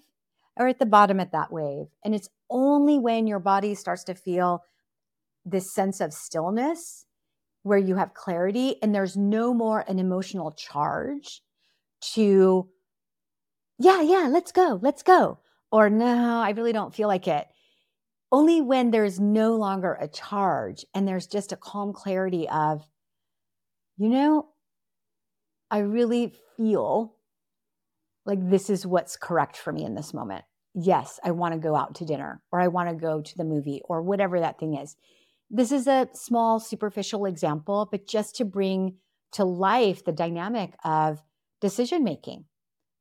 [0.57, 1.87] or at the bottom of that wave.
[2.03, 4.63] And it's only when your body starts to feel
[5.45, 7.05] this sense of stillness
[7.63, 11.41] where you have clarity and there's no more an emotional charge
[12.13, 12.69] to,
[13.77, 15.39] yeah, yeah, let's go, let's go.
[15.71, 17.47] Or no, I really don't feel like it.
[18.31, 22.83] Only when there's no longer a charge and there's just a calm clarity of,
[23.97, 24.49] you know,
[25.71, 27.15] I really feel
[28.25, 30.45] like this is what's correct for me in this moment.
[30.75, 33.43] Yes, I want to go out to dinner or I want to go to the
[33.43, 34.95] movie or whatever that thing is.
[35.49, 38.97] This is a small, superficial example, but just to bring
[39.31, 41.23] to life the dynamic of
[41.59, 42.45] decision making,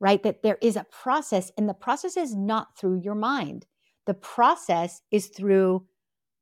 [0.01, 0.23] right?
[0.23, 3.67] That there is a process, and the process is not through your mind.
[4.07, 5.87] The process is through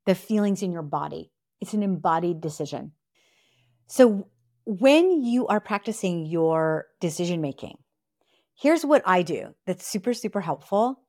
[0.05, 1.31] the feelings in your body.
[1.59, 2.93] It's an embodied decision.
[3.87, 4.27] So
[4.65, 7.77] when you are practicing your decision making,
[8.55, 11.01] here's what I do that's super, super helpful.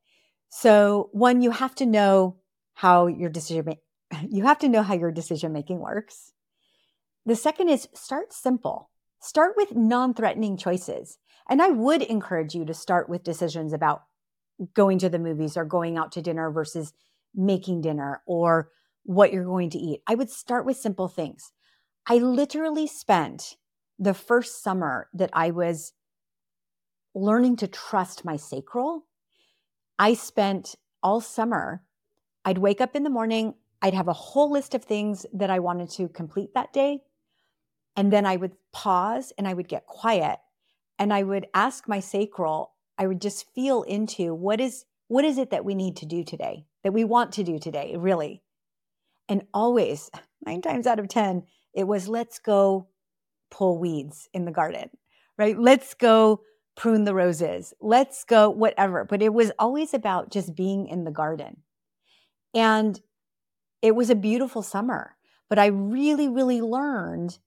[0.50, 2.36] So, one, you have to know
[2.74, 3.64] how your decision
[4.28, 6.32] you have to know how your decision making works.
[7.26, 8.90] The second is start simple.
[9.20, 11.18] Start with non-threatening choices.
[11.48, 14.02] And I would encourage you to start with decisions about
[14.74, 16.92] going to the movies or going out to dinner versus
[17.34, 18.70] making dinner or
[19.04, 20.02] what you're going to eat.
[20.06, 21.52] I would start with simple things.
[22.06, 23.56] I literally spent
[23.98, 25.92] the first summer that I was
[27.14, 29.06] learning to trust my sacral.
[29.98, 31.82] I spent all summer,
[32.44, 35.58] I'd wake up in the morning, I'd have a whole list of things that I
[35.58, 37.02] wanted to complete that day.
[37.96, 40.38] And then I would pause and I would get quiet
[40.98, 45.38] and I would ask my sacral, I would just feel into what is what is
[45.38, 48.42] it that we need to do today, that we want to do today, really.
[49.28, 50.10] And always,
[50.46, 52.88] nine times out of 10, it was let's go
[53.50, 54.90] pull weeds in the garden,
[55.38, 55.58] right?
[55.58, 56.42] Let's go
[56.76, 57.72] prune the roses.
[57.80, 59.04] Let's go whatever.
[59.04, 61.62] But it was always about just being in the garden.
[62.54, 63.00] And
[63.82, 65.16] it was a beautiful summer,
[65.48, 67.38] but I really, really learned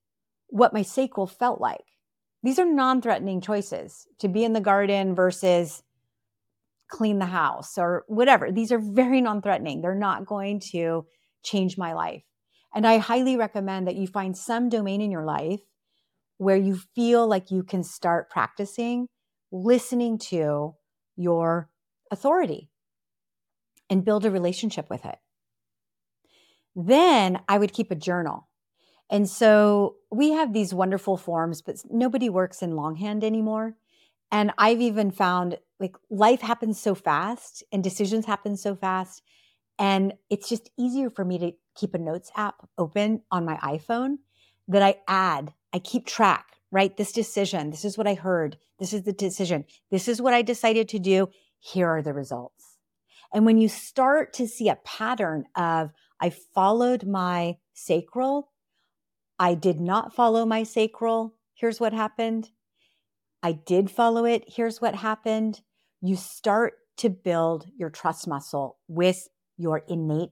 [0.48, 1.84] what my sacral felt like.
[2.42, 5.82] These are non threatening choices to be in the garden versus
[6.88, 8.50] clean the house or whatever.
[8.50, 9.80] These are very non threatening.
[9.80, 11.06] They're not going to
[11.42, 12.22] change my life.
[12.74, 15.60] And I highly recommend that you find some domain in your life
[16.38, 19.06] where you feel like you can start practicing
[19.52, 20.74] listening to
[21.16, 21.68] your
[22.10, 22.70] authority
[23.90, 25.18] and build a relationship with it.
[26.74, 28.48] Then I would keep a journal.
[29.10, 33.76] And so we have these wonderful forms, but nobody works in longhand anymore.
[34.30, 39.22] And I've even found like life happens so fast and decisions happen so fast.
[39.78, 44.18] And it's just easier for me to keep a notes app open on my iPhone
[44.68, 46.96] that I add, I keep track, right?
[46.96, 48.56] This decision, this is what I heard.
[48.78, 49.64] This is the decision.
[49.90, 51.28] This is what I decided to do.
[51.58, 52.78] Here are the results.
[53.34, 55.90] And when you start to see a pattern of,
[56.22, 58.52] I followed my sacral.
[59.40, 61.34] I did not follow my sacral.
[61.52, 62.50] Here's what happened.
[63.42, 64.44] I did follow it.
[64.46, 65.62] Here's what happened.
[66.00, 70.30] You start to build your trust muscle with your innate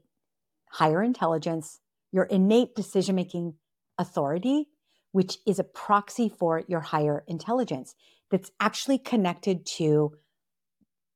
[0.71, 1.81] higher intelligence,
[2.13, 3.55] your innate decision making
[3.99, 4.69] authority,
[5.11, 7.97] which is a proxy for your higher intelligence
[8.31, 10.13] that's actually connected to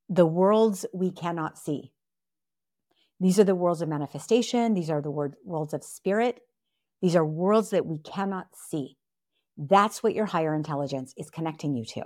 [0.09, 1.94] the worlds we cannot see.
[3.25, 4.75] These are the worlds of manifestation.
[4.75, 6.41] These are the word, worlds of spirit.
[7.01, 8.99] These are worlds that we cannot see.
[9.57, 12.03] That's what your higher intelligence is connecting you to.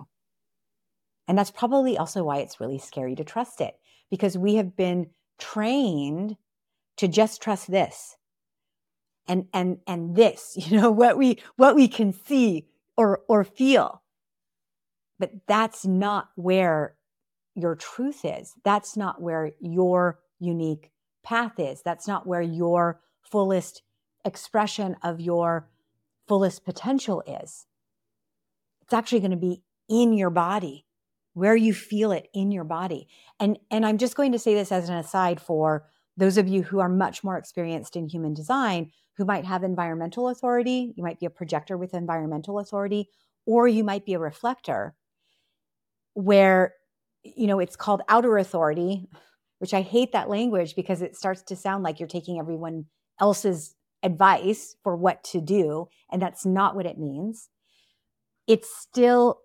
[1.26, 3.74] And that's probably also why it's really scary to trust it
[4.12, 6.36] because we have been trained
[6.98, 8.14] to just trust this
[9.26, 14.02] and and and this you know what we what we can see or or feel
[15.18, 16.94] but that's not where
[17.56, 20.92] your truth is that's not where your unique
[21.28, 21.82] path is.
[21.82, 23.82] That's not where your fullest
[24.24, 25.68] expression of your
[26.26, 27.66] fullest potential is.
[28.82, 30.86] It's actually going to be in your body,
[31.34, 33.08] where you feel it in your body.
[33.38, 35.84] And and I'm just going to say this as an aside for
[36.16, 40.30] those of you who are much more experienced in human design, who might have environmental
[40.30, 43.08] authority, you might be a projector with environmental authority,
[43.46, 44.94] or you might be a reflector
[46.14, 46.74] where
[47.22, 49.06] you know it's called outer authority
[49.58, 52.86] which I hate that language because it starts to sound like you're taking everyone
[53.20, 55.88] else's advice for what to do.
[56.10, 57.48] And that's not what it means.
[58.46, 59.40] It's still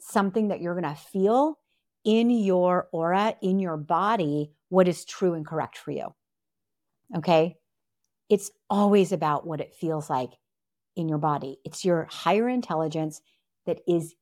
[0.00, 1.58] something that you're going to feel
[2.04, 6.08] in your aura, in your body, what is true and correct for you.
[7.16, 7.56] Okay.
[8.28, 10.30] It's always about what it feels like
[10.96, 11.58] in your body.
[11.64, 13.20] It's your higher intelligence
[13.66, 14.14] that is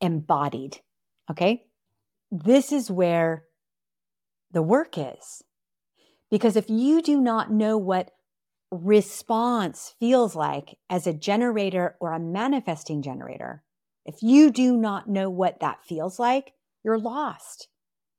[0.00, 0.80] embodied.
[1.30, 1.64] Okay.
[2.30, 3.44] This is where
[4.52, 5.42] the work is.
[6.30, 8.10] Because if you do not know what
[8.70, 13.62] response feels like as a generator or a manifesting generator,
[14.04, 16.52] if you do not know what that feels like,
[16.84, 17.68] you're lost.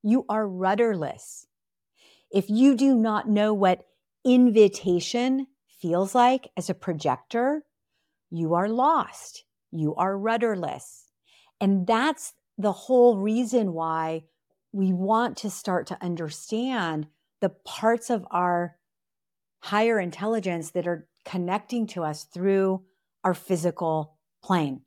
[0.03, 1.47] You are rudderless.
[2.31, 3.85] If you do not know what
[4.23, 7.63] invitation feels like as a projector,
[8.29, 9.45] you are lost.
[9.71, 11.05] You are rudderless.
[11.59, 14.23] And that's the whole reason why
[14.71, 17.07] we want to start to understand
[17.41, 18.77] the parts of our
[19.61, 22.83] higher intelligence that are connecting to us through
[23.23, 24.81] our physical plane.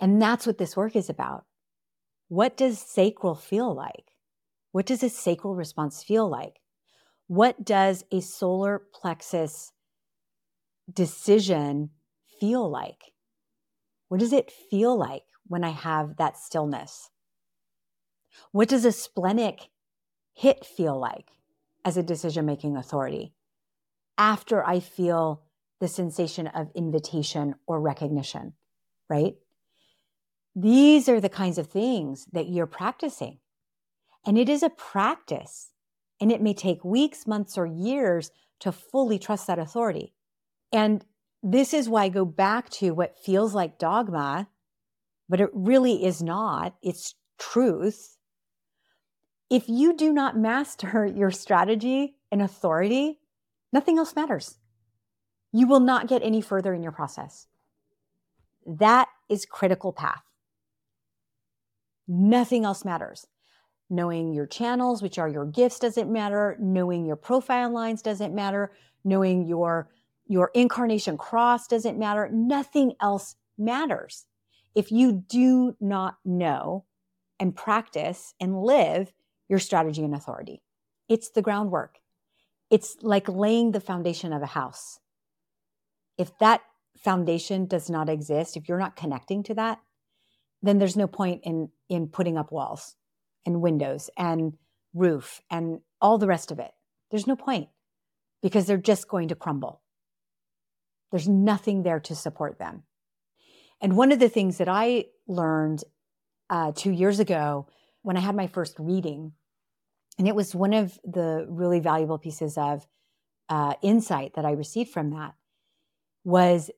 [0.00, 1.44] And that's what this work is about.
[2.28, 4.12] What does sacral feel like?
[4.72, 6.60] What does a sacral response feel like?
[7.26, 9.72] What does a solar plexus
[10.92, 11.90] decision
[12.40, 13.12] feel like?
[14.08, 17.10] What does it feel like when I have that stillness?
[18.52, 19.68] What does a splenic
[20.32, 21.30] hit feel like
[21.84, 23.32] as a decision making authority
[24.16, 25.42] after I feel
[25.80, 28.54] the sensation of invitation or recognition,
[29.08, 29.34] right?
[30.54, 33.38] These are the kinds of things that you're practicing.
[34.24, 35.72] And it is a practice,
[36.20, 38.30] and it may take weeks, months, or years
[38.60, 40.14] to fully trust that authority.
[40.72, 41.04] And
[41.42, 44.48] this is why I go back to what feels like dogma,
[45.28, 46.76] but it really is not.
[46.82, 48.16] It's truth.
[49.50, 53.20] If you do not master your strategy and authority,
[53.72, 54.58] nothing else matters.
[55.52, 57.46] You will not get any further in your process.
[58.66, 60.22] That is critical path.
[62.08, 63.26] Nothing else matters.
[63.90, 66.56] Knowing your channels, which are your gifts, doesn't matter.
[66.58, 68.72] Knowing your profile lines doesn't matter.
[69.04, 69.88] Knowing your
[70.26, 72.30] your incarnation cross doesn't matter.
[72.32, 74.24] Nothing else matters.
[74.74, 76.84] If you do not know
[77.38, 79.12] and practice and live
[79.54, 80.62] your strategy and authority,
[81.08, 82.00] it's the groundwork.
[82.72, 84.98] It's like laying the foundation of a house.
[86.18, 86.62] If that
[86.98, 89.78] foundation does not exist, if you're not connecting to that,
[90.60, 92.96] then there's no point in in putting up walls
[93.46, 94.54] and windows and
[94.92, 96.72] roof and all the rest of it.
[97.12, 97.68] There's no point
[98.42, 99.82] because they're just going to crumble.
[101.12, 102.82] There's nothing there to support them.
[103.80, 105.84] And one of the things that I learned
[106.50, 107.68] uh, two years ago
[108.02, 109.32] when I had my first reading,
[110.18, 112.86] and it was one of the really valuable pieces of
[113.48, 115.34] uh, insight that I received from that,
[116.24, 116.70] was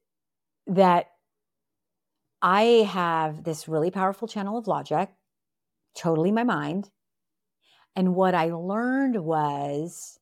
[0.66, 1.06] that
[2.42, 5.08] I have this really powerful channel of logic,
[5.94, 6.90] totally my mind.
[7.94, 10.18] And what I learned was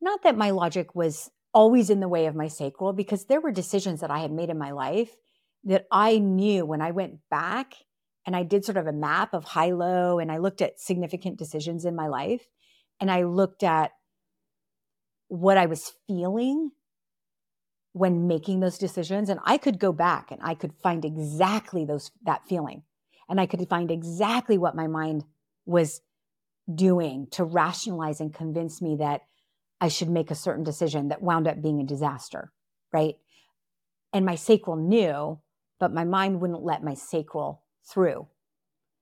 [0.00, 3.50] not that my logic was always in the way of my sacral, because there were
[3.50, 5.16] decisions that I had made in my life
[5.64, 7.74] that I knew when I went back
[8.30, 11.36] and I did sort of a map of high low and I looked at significant
[11.36, 12.46] decisions in my life
[13.00, 13.90] and I looked at
[15.26, 16.70] what I was feeling
[17.92, 22.12] when making those decisions and i could go back and i could find exactly those
[22.22, 22.84] that feeling
[23.28, 25.24] and i could find exactly what my mind
[25.66, 26.00] was
[26.72, 29.22] doing to rationalize and convince me that
[29.80, 32.52] i should make a certain decision that wound up being a disaster
[32.92, 33.16] right?
[34.12, 35.40] And my sacral knew
[35.80, 38.26] but my mind wouldn't let my sacral through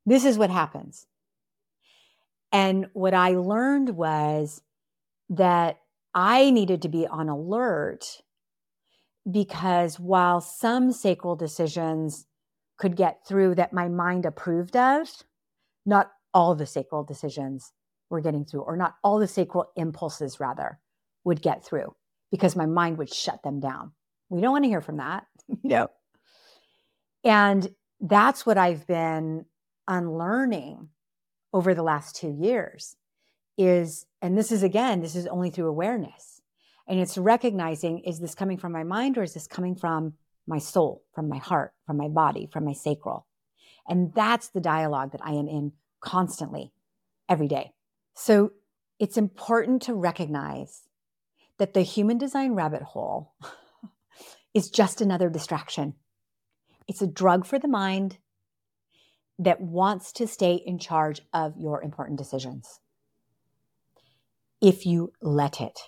[0.06, 1.06] this is what happens
[2.52, 4.62] and what i learned was
[5.28, 5.78] that
[6.14, 8.22] i needed to be on alert
[9.30, 12.26] because while some sacral decisions
[12.78, 15.08] could get through that my mind approved of,
[15.84, 17.72] not all the sacral decisions
[18.10, 20.78] were getting through, or not all the sacral impulses, rather,
[21.24, 21.94] would get through
[22.30, 23.92] because my mind would shut them down.
[24.30, 25.26] We don't want to hear from that,
[25.62, 25.88] no.
[27.24, 27.68] And
[28.00, 29.44] that's what I've been
[29.86, 30.88] unlearning
[31.52, 32.96] over the last two years
[33.56, 36.38] is, and this is again, this is only through awareness
[36.88, 40.14] and it's recognizing is this coming from my mind or is this coming from
[40.46, 43.26] my soul, from my heart, from my body, from my sacral?
[43.86, 46.72] And that's the dialogue that I am in constantly
[47.28, 47.72] every day.
[48.14, 48.52] So
[48.98, 50.88] it's important to recognize
[51.58, 53.34] that the human design rabbit hole
[54.54, 55.94] is just another distraction.
[56.88, 58.16] It's a drug for the mind
[59.38, 62.80] that wants to stay in charge of your important decisions.
[64.60, 65.78] If you let it.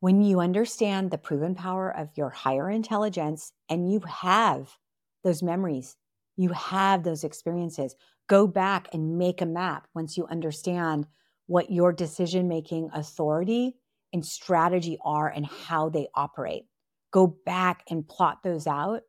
[0.00, 4.76] When you understand the proven power of your higher intelligence and you have
[5.24, 5.96] those memories,
[6.36, 7.94] you have those experiences,
[8.26, 11.06] go back and make a map once you understand
[11.46, 13.76] what your decision making authority
[14.12, 16.64] and strategy are and how they operate.
[17.10, 19.02] Go back and plot those out.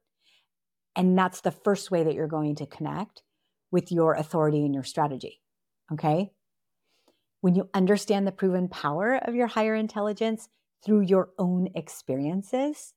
[0.97, 3.23] And that's the first way that you're going to connect
[3.71, 5.39] with your authority and your strategy.
[5.93, 6.31] Okay.
[7.41, 10.49] when you understand the proven power of your higher intelligence
[10.83, 12.93] through your own experiences,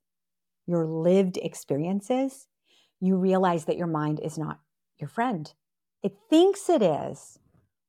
[0.66, 2.48] your lived experiences,
[3.00, 4.60] you realize that your mind is not
[4.98, 5.52] your friend.
[6.02, 7.38] It thinks it is.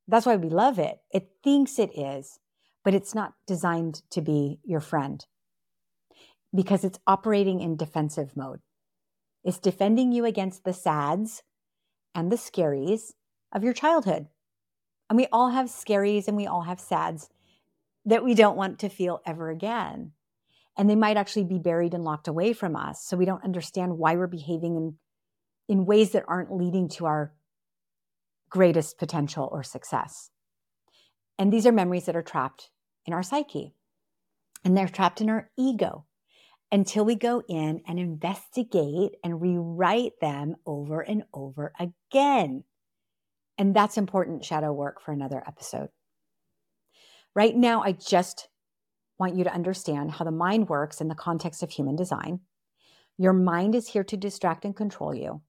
[0.07, 0.99] That's why we love it.
[1.11, 2.39] It thinks it is,
[2.83, 5.25] but it's not designed to be your friend
[6.53, 8.59] because it's operating in defensive mode.
[9.43, 11.43] It's defending you against the sads
[12.13, 13.13] and the scaries
[13.51, 14.27] of your childhood.
[15.09, 17.29] And we all have scaries and we all have sads
[18.05, 20.13] that we don't want to feel ever again.
[20.77, 23.03] And they might actually be buried and locked away from us.
[23.03, 24.95] So we don't understand why we're behaving in,
[25.67, 27.33] in ways that aren't leading to our
[28.49, 30.29] greatest potential or success.
[31.37, 32.69] And these are memories that are trapped
[33.05, 33.73] in our psyche
[34.63, 36.05] and they're trapped in our ego
[36.71, 42.63] until we go in and investigate and rewrite them over and over again.
[43.57, 45.89] And that's important shadow work for another episode.
[47.35, 48.47] Right now, I just
[49.19, 52.39] want you to understand how the mind works in the context of human design.
[53.17, 55.41] Your mind is here to distract and control you,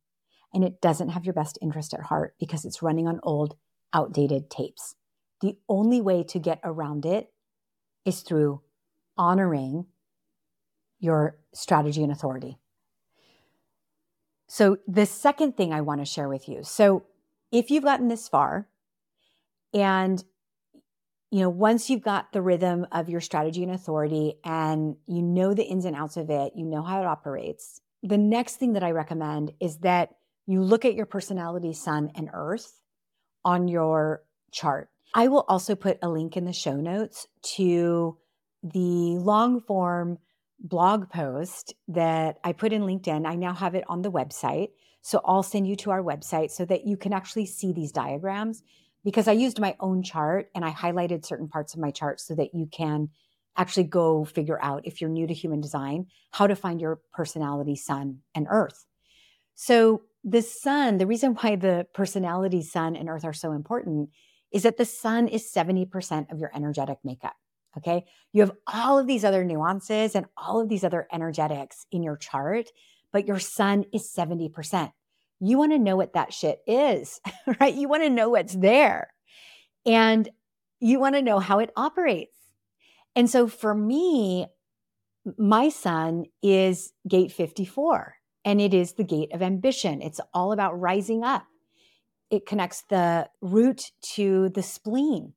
[0.52, 3.56] and it doesn't have your best interest at heart because it's running on old,
[3.94, 4.94] outdated tapes.
[5.40, 7.32] The only way to get around it
[8.04, 8.60] is through
[9.16, 9.86] honoring
[11.02, 12.56] your strategy and authority.
[14.46, 16.62] So, the second thing I want to share with you.
[16.62, 17.04] So,
[17.50, 18.68] if you've gotten this far
[19.74, 20.22] and
[21.30, 25.54] you know, once you've got the rhythm of your strategy and authority and you know
[25.54, 27.80] the ins and outs of it, you know how it operates.
[28.02, 30.10] The next thing that I recommend is that
[30.46, 32.78] you look at your personality, sun and earth
[33.46, 34.90] on your chart.
[35.14, 38.18] I will also put a link in the show notes to
[38.62, 40.18] the long form
[40.62, 43.26] blog post that I put in LinkedIn.
[43.26, 44.68] I now have it on the website.
[45.02, 48.62] So I'll send you to our website so that you can actually see these diagrams
[49.04, 52.36] because I used my own chart and I highlighted certain parts of my chart so
[52.36, 53.08] that you can
[53.56, 57.76] actually go figure out if you're new to human design how to find your personality
[57.76, 58.86] sun and earth.
[59.54, 64.10] So the sun, the reason why the personality sun and earth are so important
[64.52, 67.34] is that the sun is 70% of your energetic makeup.
[67.76, 68.04] Okay.
[68.32, 72.16] You have all of these other nuances and all of these other energetics in your
[72.16, 72.68] chart,
[73.12, 74.92] but your sun is 70%.
[75.40, 77.20] You want to know what that shit is,
[77.60, 77.74] right?
[77.74, 79.12] You want to know what's there
[79.86, 80.28] and
[80.80, 82.36] you want to know how it operates.
[83.16, 84.46] And so for me,
[85.38, 90.02] my sun is gate 54 and it is the gate of ambition.
[90.02, 91.44] It's all about rising up.
[92.30, 95.34] It connects the root to the spleen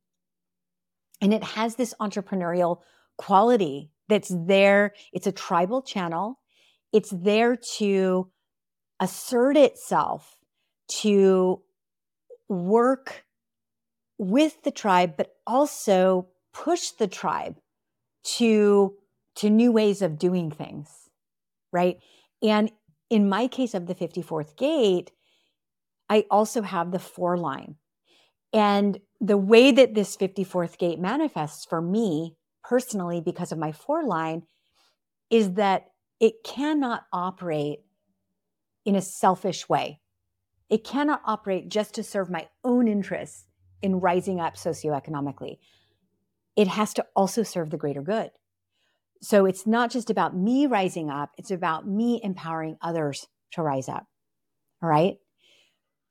[1.21, 2.79] and it has this entrepreneurial
[3.17, 4.93] quality that's there.
[5.13, 6.39] It's a tribal channel.
[6.93, 8.29] It's there to
[8.99, 10.37] assert itself,
[11.01, 11.61] to
[12.47, 13.25] work
[14.17, 17.57] with the tribe, but also push the tribe
[18.23, 18.95] to,
[19.35, 20.89] to new ways of doing things.
[21.71, 21.97] Right.
[22.41, 22.71] And
[23.09, 25.11] in my case of the 54th gate,
[26.09, 27.75] I also have the four line.
[28.55, 34.05] And the way that this 54th gate manifests for me personally, because of my four
[34.05, 34.43] line,
[35.29, 35.87] is that
[36.21, 37.79] it cannot operate
[38.85, 39.99] in a selfish way.
[40.69, 43.45] It cannot operate just to serve my own interests
[43.81, 45.57] in rising up socioeconomically.
[46.55, 48.31] It has to also serve the greater good.
[49.21, 53.89] So it's not just about me rising up, it's about me empowering others to rise
[53.89, 54.05] up.
[54.81, 55.17] All right.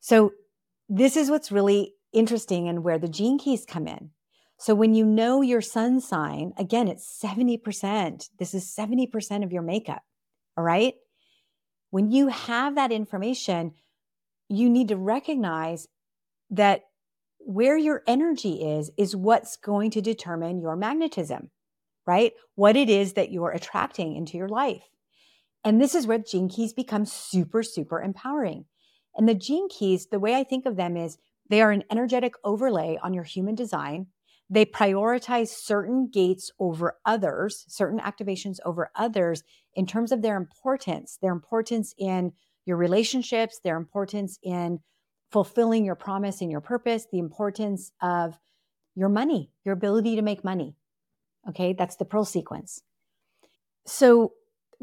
[0.01, 0.33] So
[0.91, 4.11] this is what's really interesting and where the gene keys come in.
[4.59, 8.29] So when you know your sun sign, again, it's 70%.
[8.39, 10.03] This is 70% of your makeup.
[10.57, 10.95] All right.
[11.91, 13.73] When you have that information,
[14.49, 15.89] you need to recognize
[16.51, 16.83] that
[17.39, 21.51] where your energy is, is what's going to determine your magnetism,
[22.07, 22.33] right?
[22.55, 24.83] What it is that you're attracting into your life.
[25.65, 28.67] And this is where gene keys become super, super empowering.
[29.17, 31.19] And the gene keys, the way I think of them is
[31.49, 34.07] they are an energetic overlay on your human design.
[34.51, 39.43] They prioritize certain gates over others, certain activations over others
[39.75, 42.33] in terms of their importance, their importance in
[42.67, 44.81] your relationships, their importance in
[45.31, 48.39] fulfilling your promise and your purpose, the importance of
[48.95, 50.77] your money, your ability to make money.
[51.49, 52.83] Okay, that's the pearl sequence.
[53.87, 54.33] So,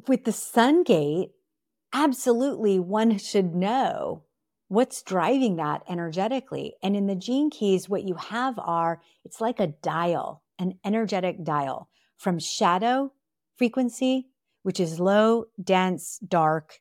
[0.08, 1.32] with the sun gate,
[1.94, 4.24] absolutely one should know
[4.72, 6.74] what's driving that energetically.
[6.82, 11.44] And in the gene keys, what you have are it's like a dial, an energetic
[11.44, 13.12] dial from shadow
[13.58, 14.30] frequency,
[14.64, 16.80] which is low, dense, dark,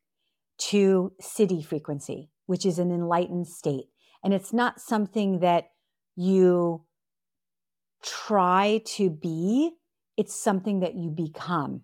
[0.69, 3.87] to siddhi frequency, which is an enlightened state.
[4.23, 5.71] And it's not something that
[6.15, 6.85] you
[8.05, 9.73] try to be,
[10.17, 11.81] it's something that you become.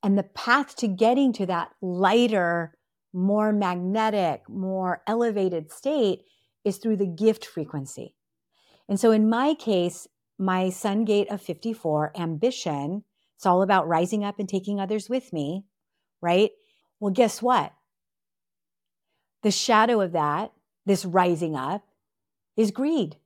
[0.00, 2.77] And the path to getting to that lighter,
[3.12, 6.22] more magnetic, more elevated state
[6.64, 8.14] is through the gift frequency.
[8.88, 10.06] And so in my case,
[10.38, 13.04] my sun gate of 54, ambition,
[13.36, 15.64] it's all about rising up and taking others with me,
[16.20, 16.50] right?
[17.00, 17.72] Well, guess what?
[19.42, 20.52] The shadow of that,
[20.86, 21.84] this rising up,
[22.56, 23.16] is greed.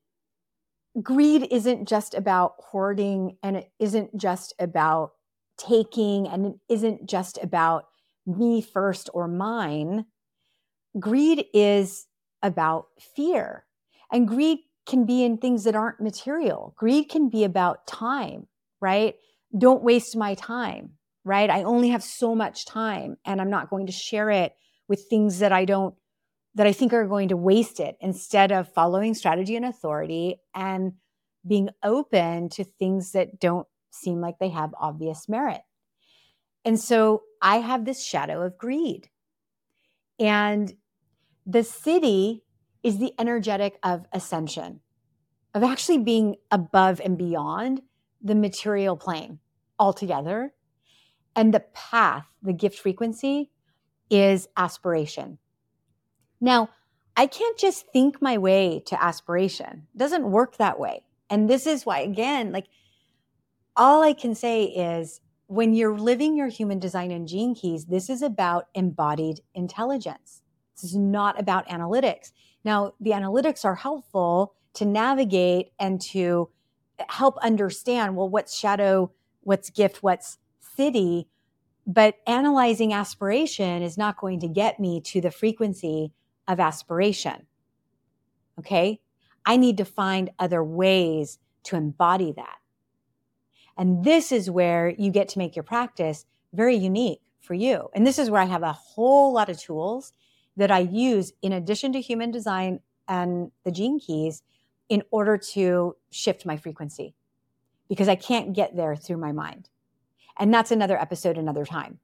[1.03, 5.13] Greed isn't just about hoarding and it isn't just about
[5.57, 7.85] taking and it isn't just about
[8.27, 10.07] me first or mine.
[10.99, 12.07] Greed is
[12.43, 13.65] about fear.
[14.13, 16.75] And greed can be in things that aren't material.
[16.77, 18.47] Greed can be about time,
[18.81, 19.15] right?
[19.57, 20.93] Don't waste my time,
[21.25, 21.49] right?
[21.49, 24.55] I only have so much time and I'm not going to share it
[24.89, 25.95] with things that I don't
[26.55, 30.93] that I think are going to waste it instead of following strategy and authority and
[31.47, 35.63] being open to things that don't seem like they have obvious merit.
[36.65, 39.09] And so I have this shadow of greed.
[40.19, 40.75] And
[41.45, 42.43] the siddhi
[42.83, 44.81] is the energetic of ascension,
[45.55, 47.83] of actually being above and beyond
[48.23, 49.41] the material plane
[49.79, 50.53] altogether.
[51.35, 53.51] And the path, the gift frequency,
[54.11, 55.39] is aspiration.
[56.41, 56.69] Now,
[57.17, 59.87] I can't just think my way to aspiration.
[59.95, 61.03] It doesn't work that way.
[61.31, 62.67] And this is why, again, like
[63.77, 65.21] all I can say is
[65.53, 70.41] when you're living your human design and gene keys, this is about embodied intelligence.
[70.75, 72.33] This is not about analytics.
[72.65, 76.49] Now, the analytics are helpful to navigate and to
[77.11, 80.39] help understand well, what's shadow, what's gift, what's
[80.79, 81.27] siddhi.
[81.87, 86.15] But analyzing aspiration is not going to get me to the frequency
[86.49, 87.47] of aspiration.
[88.59, 89.03] Okay.
[89.45, 92.62] I need to find other ways to embody that.
[93.77, 97.89] And this is where you get to make your practice very unique for you.
[97.95, 100.13] And this is where I have a whole lot of tools
[100.57, 104.43] that I use in addition to human design and the gene keys
[104.89, 107.15] in order to shift my frequency
[107.89, 109.69] because I can't get there through my mind.
[110.39, 111.99] And that's another episode another time.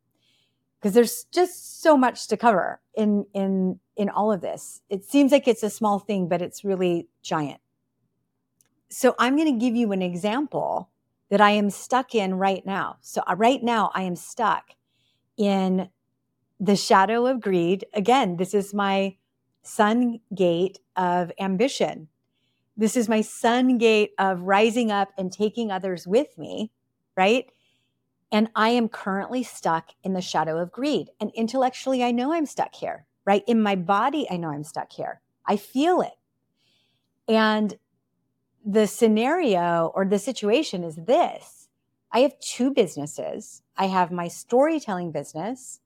[0.79, 4.81] Because there's just so much to cover in in in all of this.
[4.89, 7.61] It seems like it's a small thing, but it's really giant.
[8.89, 10.89] So I'm going to give you an example
[11.31, 12.97] that I am stuck in right now.
[13.01, 14.71] So uh, right now I am stuck
[15.37, 15.89] in
[16.59, 17.87] the shadow of greed.
[17.95, 19.17] Again, this is my
[19.63, 22.09] sun gate of ambition.
[22.77, 26.71] This is my sun gate of rising up and taking others with me,
[27.17, 27.51] right?
[28.31, 31.09] And I am currently stuck in the shadow of greed.
[31.21, 33.43] And intellectually, I know I'm stuck here, right?
[33.47, 35.21] In my body, I know I'm stuck here.
[35.47, 36.13] I feel it.
[37.27, 37.77] And
[38.65, 41.69] the scenario or the situation is this
[42.11, 43.63] I have two businesses.
[43.77, 45.81] I have my storytelling business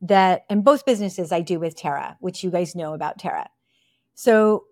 [0.00, 3.48] that, and both businesses I do with Tara, which you guys know about Tara.
[4.14, 4.64] So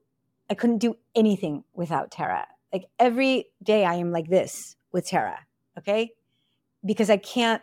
[0.50, 2.46] I couldn't do anything without Tara.
[2.72, 5.38] Like every day I am like this with Tara.
[5.78, 6.12] Okay.
[6.84, 7.62] Because I can't,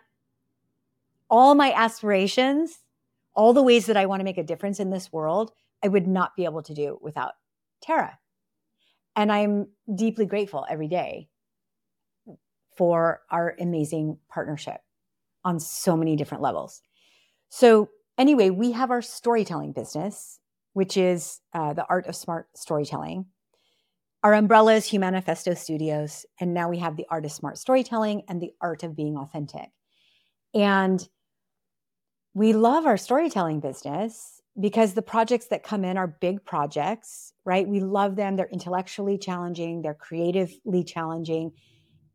[1.29, 2.79] all my aspirations,
[3.33, 5.51] all the ways that I want to make a difference in this world,
[5.83, 7.33] I would not be able to do without
[7.81, 8.19] Tara.
[9.15, 11.29] And I'm deeply grateful every day
[12.75, 14.81] for our amazing partnership
[15.43, 16.81] on so many different levels.
[17.49, 20.39] So, anyway, we have our storytelling business,
[20.73, 23.25] which is uh, the art of smart storytelling.
[24.23, 26.25] Our umbrella is Humanifesto Studios.
[26.39, 29.69] And now we have the art of smart storytelling and the art of being authentic.
[30.53, 31.07] And
[32.33, 37.67] we love our storytelling business because the projects that come in are big projects, right?
[37.67, 38.35] We love them.
[38.35, 41.53] They're intellectually challenging, they're creatively challenging.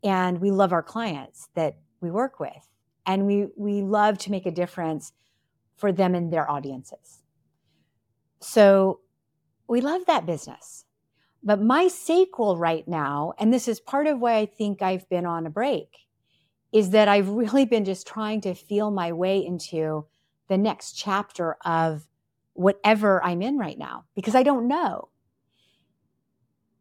[0.05, 2.69] And we love our clients that we work with.
[3.05, 5.13] And we, we love to make a difference
[5.77, 7.23] for them and their audiences.
[8.41, 9.01] So
[9.69, 10.85] we love that business.
[11.43, 15.27] But my sacral right now, and this is part of why I think I've been
[15.27, 16.07] on a break,
[16.73, 20.07] is that I've really been just trying to feel my way into
[20.49, 22.08] the next chapter of
[22.59, 25.11] whatever I'm in right now because I don't know.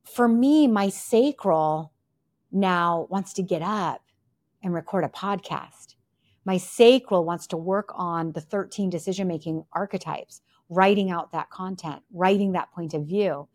[0.03, 1.93] For me, my sacral
[2.51, 4.01] now wants to get up
[4.63, 5.93] and record a podcast.
[6.45, 12.01] My sacral wants to work on the 13 decision making archetypes, writing out that content,
[12.11, 13.47] writing that point of view,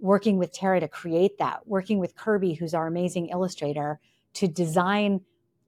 [0.00, 4.00] working with Tara to create that, working with Kirby, who's our amazing illustrator,
[4.34, 5.20] to design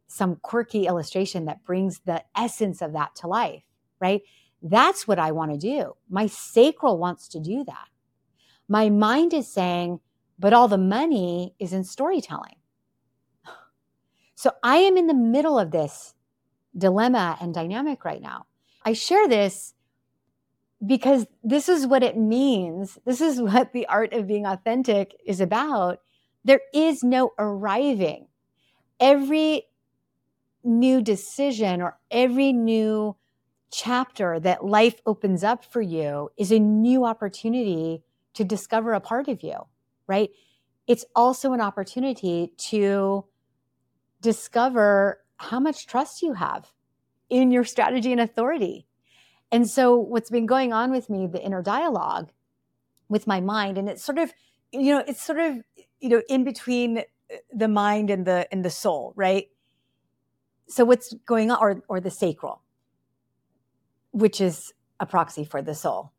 [0.08, 3.62] some quirky illustration that brings the essence of that to life,
[4.00, 4.22] right?
[4.62, 5.94] That's what I want to do.
[6.08, 7.88] My sacral wants to do that.
[8.68, 10.00] My mind is saying,
[10.38, 12.56] but all the money is in storytelling.
[14.34, 16.14] So I am in the middle of this
[16.74, 18.46] dilemma and dynamic right now.
[18.86, 19.74] I share this
[20.86, 22.98] because this is what it means.
[23.04, 25.98] This is what the art of being authentic is about.
[26.44, 28.28] There is no arriving.
[28.98, 29.64] Every
[30.64, 33.16] new decision or every new
[33.70, 38.02] chapter that life opens up for you is a new opportunity
[38.34, 39.56] to discover a part of you,
[40.06, 40.30] right?
[40.86, 43.24] It's also an opportunity to
[44.20, 46.72] discover how much trust you have
[47.28, 48.86] in your strategy and authority.
[49.52, 52.30] And so, what's been going on with me, the inner dialogue
[53.08, 54.32] with my mind, and it's sort of,
[54.70, 55.58] you know, it's sort of,
[56.00, 57.02] you know, in between uh,
[57.52, 59.48] the mind and the and the soul, right?
[60.68, 62.62] So, what's going on, or or the sacral,
[64.12, 66.12] which is a proxy for the soul,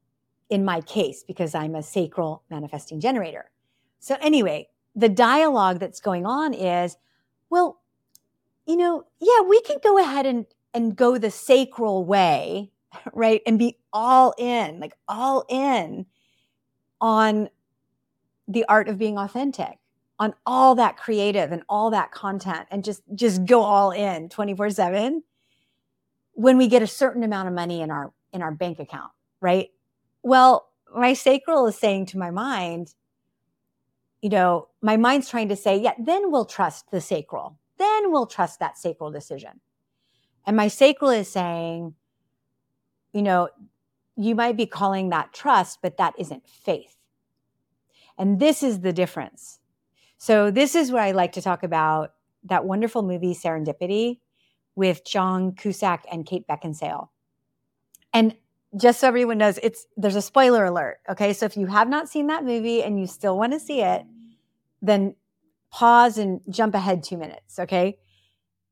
[0.49, 3.51] in my case, because I'm a sacral manifesting generator.
[3.99, 6.97] So, anyway, the dialogue that's going on is,
[7.49, 7.81] well,
[8.65, 12.71] you know, yeah, we can go ahead and and go the sacral way,
[13.13, 13.41] right?
[13.45, 16.05] And be all in, like all in
[16.99, 17.49] on
[18.47, 19.77] the art of being authentic,
[20.19, 25.23] on all that creative and all that content and just just go all in 24/7
[26.33, 29.11] when we get a certain amount of money in our in our bank account,
[29.41, 29.69] right?
[30.23, 32.93] Well, my sacral is saying to my mind,
[34.21, 37.57] you know, my mind's trying to say, yeah, then we'll trust the sacral.
[37.77, 39.59] Then we'll trust that sacral decision.
[40.45, 41.95] And my sacral is saying,
[43.13, 43.49] you know,
[44.15, 46.95] you might be calling that trust, but that isn't faith.
[48.17, 49.59] And this is the difference.
[50.17, 52.13] So, this is where I like to talk about
[52.43, 54.19] that wonderful movie, Serendipity,
[54.75, 57.09] with John Cusack and Kate Beckinsale.
[58.13, 58.35] And
[58.79, 60.99] just so everyone knows, it's there's a spoiler alert.
[61.09, 61.33] Okay.
[61.33, 64.03] So if you have not seen that movie and you still want to see it,
[64.81, 65.15] then
[65.71, 67.59] pause and jump ahead two minutes.
[67.59, 67.97] Okay.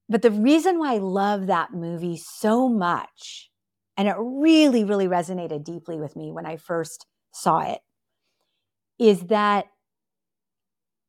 [0.08, 3.52] But the reason why I love that movie so much,
[3.96, 7.82] and it really, really resonated deeply with me when I first saw it,
[8.98, 9.68] is that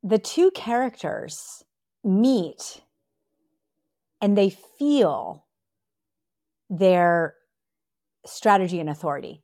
[0.03, 1.65] the two characters
[2.05, 2.83] meet
[4.21, 5.47] and they feel
[6.69, 7.35] their
[8.27, 9.43] strategy and authority.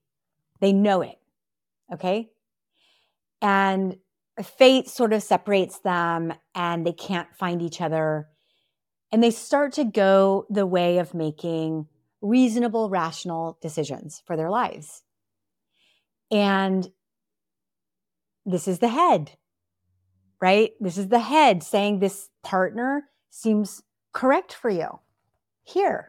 [0.61, 1.19] They know it.
[1.93, 2.31] Okay.
[3.41, 3.97] And
[4.43, 8.29] fate sort of separates them and they can't find each other
[9.13, 11.87] and they start to go the way of making
[12.21, 15.03] reasonable, rational decisions for their lives.
[16.31, 16.89] And
[18.45, 19.33] this is the head,
[20.41, 20.73] right?
[20.81, 23.83] This is the head saying this partner seems
[24.17, 24.89] correct for you.
[25.63, 26.09] Here,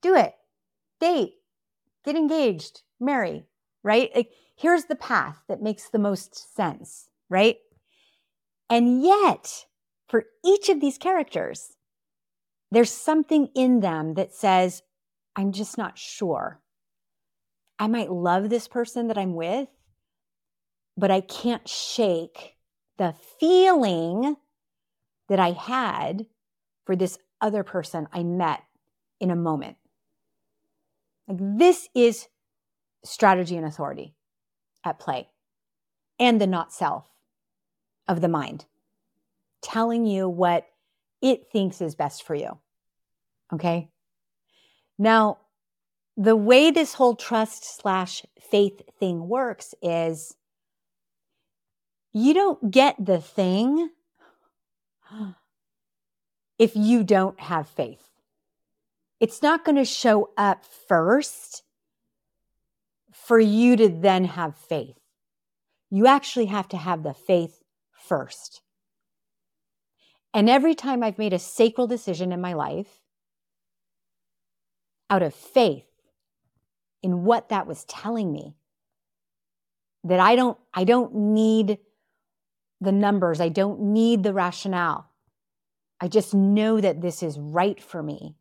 [0.00, 0.32] do it,
[1.00, 1.34] date,
[2.02, 3.44] get engaged, marry,
[3.82, 4.10] right?
[4.16, 7.58] Like, here's the path that makes the most sense, right?
[8.70, 9.66] And yet,
[10.08, 11.74] for each of these characters,
[12.70, 14.82] there's something in them that says,
[15.36, 16.62] I'm just not sure.
[17.78, 19.68] I might love this person that I'm with,
[20.96, 22.56] but I can't shake
[22.96, 24.36] the feeling
[25.28, 26.24] that I had
[26.86, 28.62] for this other person I met
[29.20, 29.76] in a moment.
[31.28, 32.28] Like this is
[33.04, 34.14] strategy and authority
[34.84, 35.28] at play
[36.18, 37.06] and the not self
[38.08, 38.64] of the mind
[39.62, 40.66] telling you what
[41.20, 42.58] it thinks is best for you.
[43.52, 43.88] Okay.
[44.98, 45.38] Now,
[46.16, 50.34] the way this whole trust slash faith thing works is
[52.12, 53.90] you don't get the thing
[56.58, 58.08] if you don't have faith.
[59.20, 61.62] It's not going to show up first
[63.12, 64.98] for you to then have faith.
[65.90, 68.62] You actually have to have the faith first.
[70.34, 73.00] And every time I've made a sacral decision in my life,
[75.08, 75.86] out of faith
[77.02, 78.54] in what that was telling me,
[80.04, 81.78] that I don't, I don't need
[82.80, 85.10] the numbers, I don't need the rationale.
[86.00, 88.36] I just know that this is right for me.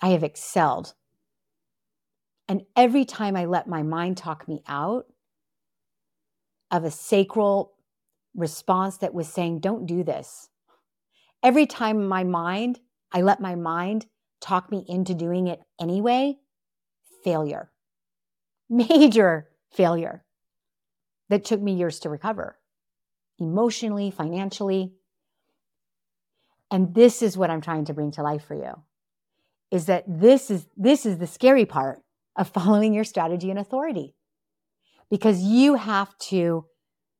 [0.00, 0.94] I have excelled.
[2.48, 5.06] And every time I let my mind talk me out
[6.70, 7.74] of a sacral
[8.34, 10.48] response that was saying, don't do this.
[11.42, 12.80] Every time my mind,
[13.12, 14.06] I let my mind
[14.40, 16.36] talk me into doing it anyway,
[17.22, 17.70] failure.
[18.68, 20.24] Major failure
[21.28, 22.58] that took me years to recover
[23.38, 24.92] emotionally, financially.
[26.70, 28.82] And this is what I'm trying to bring to life for you
[29.70, 32.02] is that this is this is the scary part
[32.36, 34.14] of following your strategy and authority.
[35.10, 36.66] Because you have to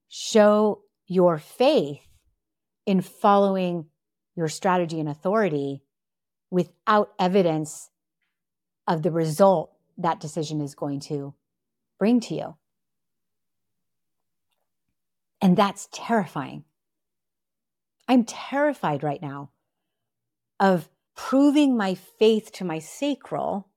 [0.08, 2.06] show your faith
[2.84, 3.86] in following
[4.36, 5.82] your strategy and authority
[6.50, 7.90] without evidence
[8.86, 11.34] of the result that decision is going to
[11.98, 12.56] bring to you.
[15.40, 16.64] And that's terrifying.
[18.08, 19.50] I'm terrified right now
[20.58, 23.68] of proving my faith to my sacral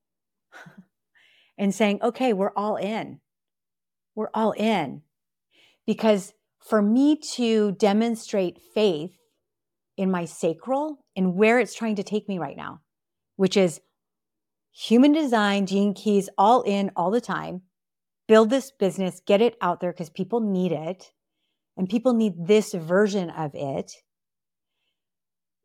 [1.57, 3.19] and saying, okay, we're all in.
[4.15, 5.01] We're all in.
[5.85, 9.17] Because for me to demonstrate faith
[9.97, 12.81] in my sacral and where it's trying to take me right now,
[13.35, 13.81] which is
[14.71, 17.63] human design, gene keys, all in all the time,
[18.27, 21.11] build this business, get it out there because people need it
[21.75, 23.91] and people need this version of it.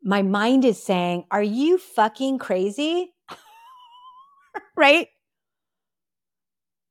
[0.03, 3.13] My mind is saying, Are you fucking crazy?
[4.77, 5.07] right?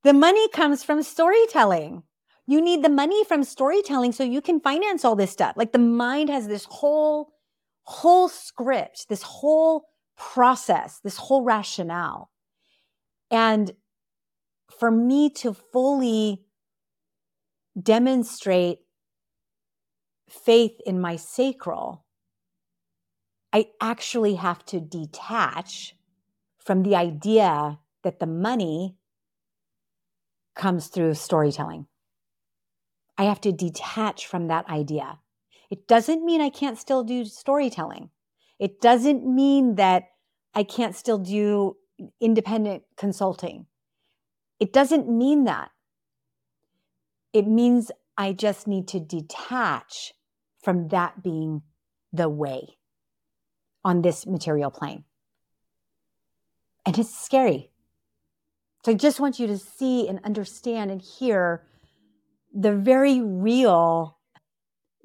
[0.03, 2.03] The money comes from storytelling.
[2.45, 5.55] You need the money from storytelling so you can finance all this stuff.
[5.57, 7.33] Like the mind has this whole,
[7.83, 12.31] whole script, this whole process, this whole rationale.
[13.29, 13.73] And
[14.79, 16.45] for me to fully
[17.81, 18.79] demonstrate
[20.29, 22.05] faith in my sacral,
[23.57, 25.95] I actually have to detach
[26.59, 28.97] from the idea that the money
[30.55, 31.87] comes through storytelling.
[33.17, 35.17] I have to detach from that idea.
[35.71, 38.11] It doesn't mean I can't still do storytelling.
[38.59, 40.03] It doesn't mean that
[40.53, 41.77] I can't still do
[42.21, 43.65] independent consulting.
[44.59, 45.71] It doesn't mean that.
[47.33, 47.89] It means
[48.19, 50.13] I just need to detach
[50.61, 51.63] from that being
[52.13, 52.76] the way
[53.87, 55.05] on this material plane.
[56.85, 57.71] And it's scary.
[58.83, 61.63] So I just want you to see and understand and hear
[62.53, 64.17] the very real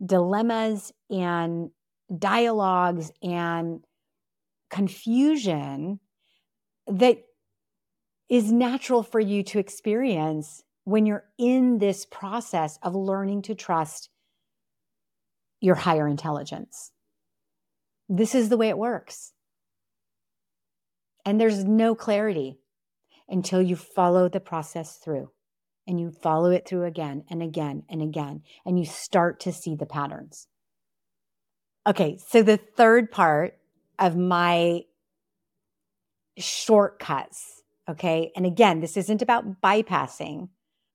[0.05, 1.71] dilemmas and
[2.19, 3.85] dialogues and
[4.69, 6.01] confusion
[6.89, 7.23] that
[8.29, 14.09] is natural for you to experience when you're in this process of learning to trust
[15.61, 16.91] your higher intelligence.
[18.09, 19.33] This is the way it works.
[21.25, 22.59] And there's no clarity
[23.29, 25.31] until you follow the process through
[25.87, 29.75] and you follow it through again and again and again, and you start to see
[29.75, 30.47] the patterns.
[31.87, 33.59] Okay, so the third part
[33.99, 34.83] of my
[36.39, 40.49] shortcuts, okay, and again, this isn't about bypassing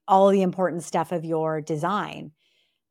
[0.08, 2.32] all the important stuff of your design,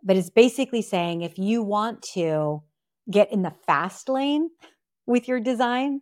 [0.02, 2.62] but it's basically saying if you want to
[3.10, 4.50] get in the fast lane
[5.06, 6.00] with your design,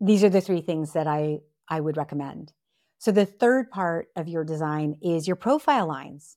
[0.00, 1.38] these are the three things that I
[1.68, 2.52] I would recommend.
[2.98, 6.36] So the third part of your design is your profile lines.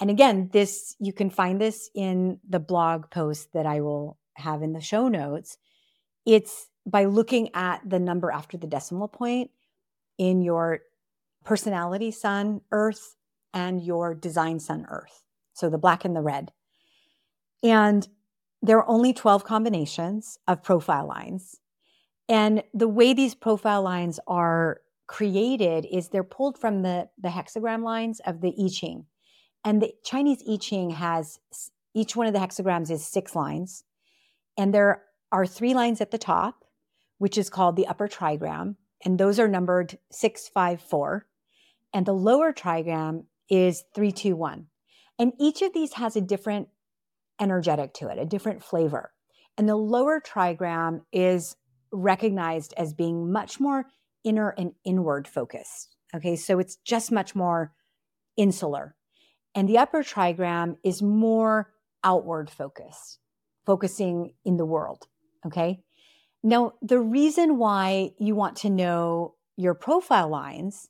[0.00, 4.62] And again, this you can find this in the blog post that I will have
[4.62, 5.58] in the show notes.
[6.24, 9.50] It's by looking at the number after the decimal point
[10.16, 10.80] in your
[11.44, 13.16] personality sun earth
[13.52, 15.24] and your design sun earth.
[15.52, 16.52] So the black and the red.
[17.62, 18.06] And
[18.62, 21.60] there are only 12 combinations of profile lines.
[22.28, 27.82] And the way these profile lines are created is they're pulled from the, the hexagram
[27.82, 29.06] lines of the I Ching.
[29.64, 31.40] And the Chinese I Ching has
[31.94, 33.84] each one of the hexagrams is six lines.
[34.56, 35.02] And there
[35.32, 36.64] are three lines at the top,
[37.18, 38.76] which is called the upper trigram.
[39.04, 41.26] And those are numbered 654.
[41.92, 44.66] And the lower trigram is 321.
[45.18, 46.68] And each of these has a different
[47.40, 49.12] energetic to it, a different flavor.
[49.56, 51.56] And the lower trigram is
[51.92, 53.86] recognized as being much more
[54.24, 55.96] inner and inward focused.
[56.14, 57.72] Okay, so it's just much more
[58.36, 58.94] insular.
[59.54, 61.72] And the upper trigram is more
[62.04, 63.18] outward focused,
[63.66, 65.06] focusing in the world.
[65.46, 65.80] Okay.
[66.42, 70.88] Now, the reason why you want to know your profile lines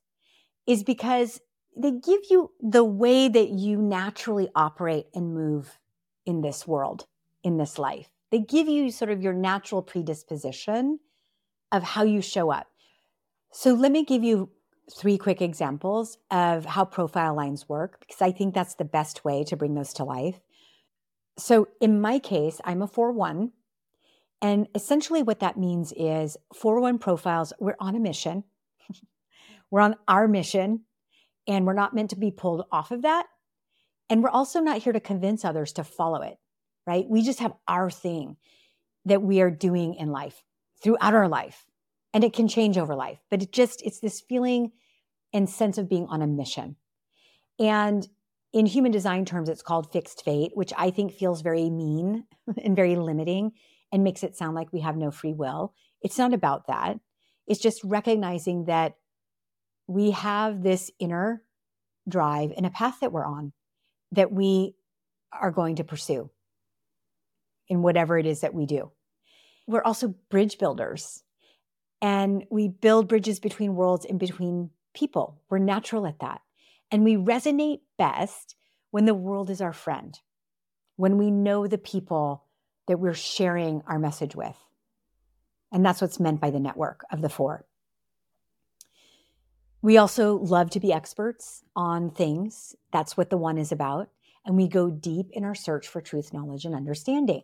[0.67, 1.41] is because
[1.77, 5.79] they give you the way that you naturally operate and move
[6.27, 7.07] in this world,
[7.43, 8.09] in this life.
[8.31, 11.01] They give you sort of your natural predisposition
[11.73, 12.69] of how you show up.
[13.53, 14.51] So let me give you
[14.97, 19.45] three quick examples of how profile lines work because I think that's the best way
[19.45, 20.41] to bring those to life.
[21.39, 23.53] So in my case, I'm a 4 1.
[24.43, 28.45] And essentially, what that means is 4 1 profiles, we're on a mission.
[29.71, 30.85] we're on our mission,
[31.47, 33.27] and we're not meant to be pulled off of that.
[34.11, 36.37] And we're also not here to convince others to follow it,
[36.87, 37.09] right?
[37.09, 38.37] We just have our thing
[39.05, 40.43] that we are doing in life
[40.83, 41.65] throughout our life.
[42.13, 44.73] And it can change over life, but it just, it's this feeling
[45.33, 46.75] and sense of being on a mission.
[47.61, 48.07] And
[48.53, 52.25] in human design terms, it's called fixed fate, which I think feels very mean
[52.65, 53.53] and very limiting
[53.93, 55.73] and makes it sound like we have no free will.
[56.03, 56.99] It's not about that.
[57.47, 58.95] It's just recognizing that
[59.87, 61.43] we have this inner
[62.09, 63.53] drive and a path that we're on
[64.13, 64.75] that we
[65.33, 66.31] are going to pursue
[67.69, 68.91] in whatever it is that we do.
[69.67, 71.23] We're also bridge builders
[72.03, 75.41] and we build bridges between worlds and between people.
[75.49, 76.41] We're natural at that.
[76.91, 78.57] And we resonate best
[78.91, 80.19] when the world is our friend,
[80.97, 82.45] when we know the people
[82.89, 84.57] that we're sharing our message with.
[85.71, 87.65] And that's what's meant by the network of the four.
[89.83, 92.75] We also love to be experts on things.
[92.93, 94.09] That's what the one is about.
[94.45, 97.43] And we go deep in our search for truth, knowledge, and understanding.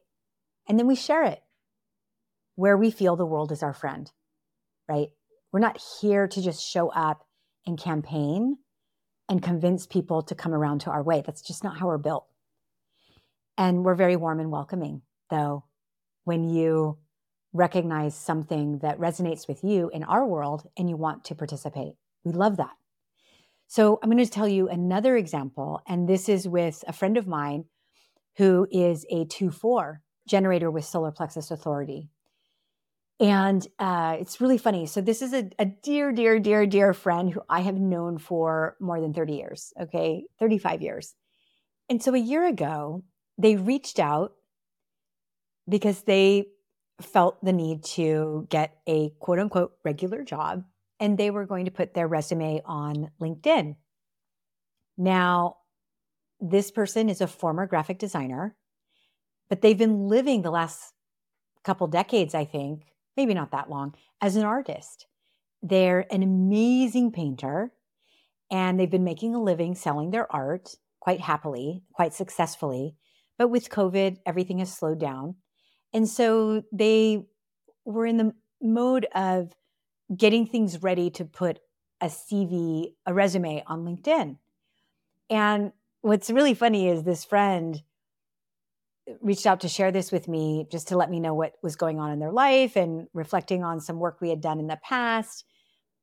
[0.69, 1.43] And then we share it
[2.57, 4.11] where we feel the world is our friend,
[4.89, 5.09] right?
[5.53, 7.27] We're not here to just show up
[7.67, 8.59] and campaign
[9.29, 11.23] and convince people to come around to our way.
[11.25, 12.27] That's just not how we're built.
[13.59, 15.65] And we're very warm and welcoming, though,
[16.25, 16.99] when you
[17.53, 21.95] recognize something that resonates with you in our world and you want to participate.
[22.27, 22.75] We love that.
[23.69, 27.29] So I'm going to tell you another example, and this is with a friend of
[27.29, 27.67] mine
[28.37, 32.09] who is a 2 4 generator with solar plexus authority.
[33.21, 34.87] And uh, it's really funny.
[34.87, 38.77] So, this is a, a dear, dear, dear, dear friend who I have known for
[38.79, 41.15] more than 30 years, okay, 35 years.
[41.89, 43.05] And so, a year ago,
[43.39, 44.33] they reached out
[45.67, 46.47] because they
[47.01, 50.65] felt the need to get a quote unquote regular job
[51.01, 53.77] and they were going to put their resume on LinkedIn.
[54.97, 55.57] Now,
[56.41, 58.57] this person is a former graphic designer,
[59.49, 60.93] but they've been living the last
[61.65, 62.85] couple decades, I think,
[63.17, 65.07] maybe not that long, as an artist.
[65.63, 67.73] They're an amazing painter
[68.51, 72.95] and they've been making a living selling their art quite happily, quite successfully.
[73.39, 75.37] But with COVID, everything has slowed down.
[75.93, 77.27] And so they
[77.85, 78.33] were in the
[78.63, 79.53] mode of
[80.15, 81.59] getting things ready to put
[82.01, 84.39] a CV, a resume on LinkedIn.
[85.31, 87.83] And what's really funny is this friend
[89.21, 92.01] reached out to share this with me just to let me know what was going
[92.01, 95.45] on in their life and reflecting on some work we had done in the past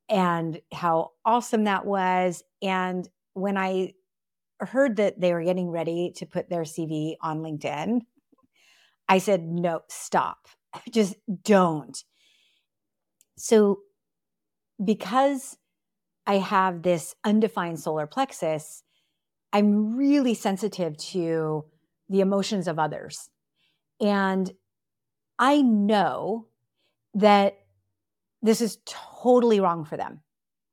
[0.08, 2.42] and how awesome that was.
[2.62, 3.94] And when I
[4.60, 8.00] heard that they were getting ready to put their CV on LinkedIn,
[9.08, 10.48] I said, no, stop.
[10.90, 12.02] Just don't.
[13.36, 13.80] So
[14.82, 15.56] because
[16.26, 18.82] I have this undefined solar plexus,
[19.52, 21.64] I'm really sensitive to
[22.08, 23.30] the emotions of others.
[24.00, 24.50] And
[25.38, 26.48] I know
[27.14, 27.58] that
[28.42, 30.20] this is totally wrong for them.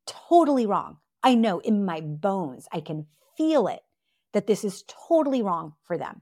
[0.08, 0.98] Totally wrong.
[1.24, 3.06] I know in my bones, I can
[3.38, 3.82] feel it
[4.34, 6.22] that this is totally wrong for them.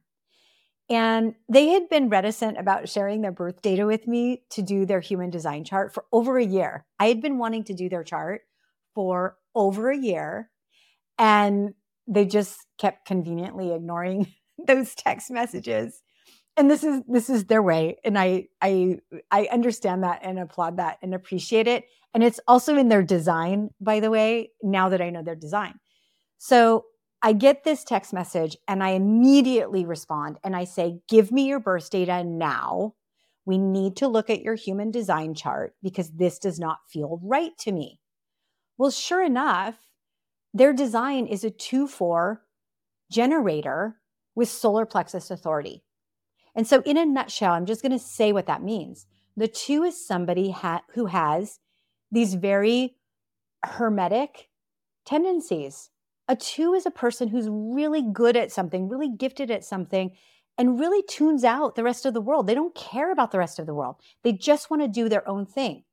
[0.89, 4.99] And they had been reticent about sharing their birth data with me to do their
[4.99, 6.85] human design chart for over a year.
[6.99, 8.41] I had been wanting to do their chart
[8.95, 10.49] for over a year,
[11.19, 11.75] and
[12.07, 14.33] they just kept conveniently ignoring
[14.67, 16.01] those text messages.
[16.57, 18.97] And this is this is their way, and I I
[19.31, 21.85] I understand that and applaud that and appreciate it.
[22.15, 24.51] And it's also in their design, by the way.
[24.63, 25.79] Now that I know their design,
[26.39, 26.85] so
[27.21, 31.59] I get this text message and I immediately respond and I say, Give me your
[31.59, 32.95] birth data now.
[33.45, 37.57] We need to look at your human design chart because this does not feel right
[37.59, 37.99] to me.
[38.77, 39.75] Well, sure enough,
[40.53, 42.41] their design is a 2 4
[43.11, 43.97] generator
[44.35, 45.83] with solar plexus authority.
[46.55, 49.05] And so, in a nutshell, I'm just going to say what that means.
[49.35, 51.59] The two is somebody ha- who has
[52.11, 52.95] these very
[53.63, 54.49] hermetic
[55.05, 55.89] tendencies
[56.29, 60.11] a two is a person who's really good at something, really gifted at something,
[60.59, 62.45] and really tunes out the rest of the world.
[62.45, 63.95] They don't care about the rest of the world.
[64.23, 65.83] They just want to do their own thing.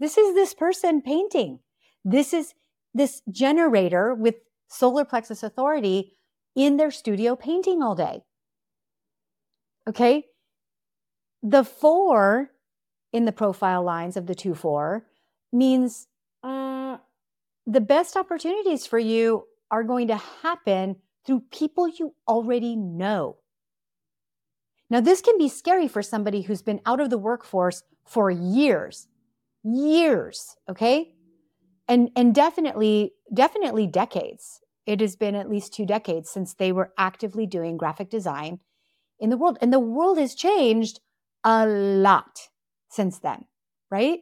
[0.00, 1.60] This is this person painting.
[2.04, 2.52] This is
[2.94, 4.34] this generator with
[4.68, 6.12] solar plexus authority
[6.56, 8.22] in their studio painting all day.
[9.88, 10.24] Okay.
[11.42, 12.50] The four
[13.12, 15.06] in the profile lines of the two four
[15.52, 16.08] means
[16.42, 16.96] uh,
[17.66, 23.38] the best opportunities for you are going to happen through people you already know.
[24.88, 29.08] Now, this can be scary for somebody who's been out of the workforce for years,
[29.64, 31.12] years, okay?
[31.88, 34.60] And, and definitely, definitely decades.
[34.86, 38.60] It has been at least two decades since they were actively doing graphic design
[39.18, 39.58] in the world.
[39.60, 41.00] And the world has changed
[41.42, 42.48] a lot
[42.88, 43.46] since then,
[43.90, 44.20] right?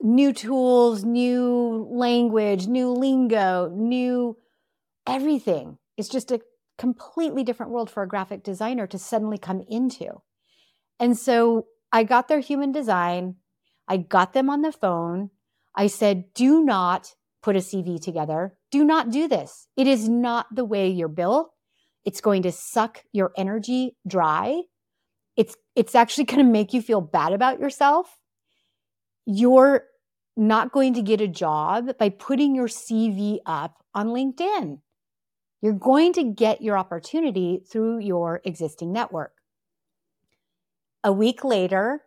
[0.00, 4.36] New tools, new language, new lingo, new
[5.06, 6.40] everything It's just a
[6.78, 10.20] completely different world for a graphic designer to suddenly come into.
[10.98, 13.36] And so I got their human design,
[13.88, 15.30] I got them on the phone.
[15.74, 18.58] I said, do not put a CV together.
[18.70, 19.68] Do not do this.
[19.76, 21.50] It is not the way you're built.
[22.04, 24.62] It's going to suck your energy dry.
[25.36, 28.18] It's it's actually going to make you feel bad about yourself.
[29.26, 29.84] You're
[30.36, 34.78] not going to get a job by putting your CV up on LinkedIn.
[35.62, 39.32] You're going to get your opportunity through your existing network.
[41.02, 42.02] A week later,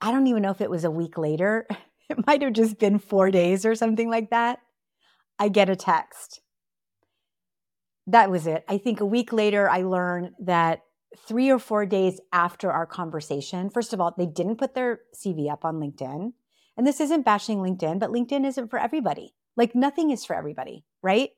[0.00, 1.66] I don't even know if it was a week later,
[2.10, 4.58] it might have just been four days or something like that.
[5.38, 6.40] I get a text.
[8.06, 8.64] That was it.
[8.68, 10.82] I think a week later, I learned that
[11.16, 15.50] three or four days after our conversation, first of all, they didn't put their CV
[15.50, 16.32] up on LinkedIn.
[16.76, 19.34] And this isn't bashing LinkedIn, but LinkedIn isn't for everybody.
[19.56, 21.30] Like nothing is for everybody, right?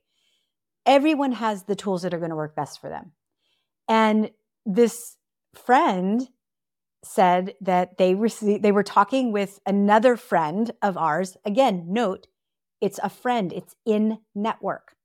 [0.87, 3.13] Everyone has the tools that are going to work best for them.
[3.89, 4.31] And
[4.65, 5.17] this
[5.55, 6.29] friend
[7.05, 11.37] said that they received, they were talking with another friend of ours.
[11.45, 12.27] Again, note,
[12.81, 14.97] it's a friend, it's in network.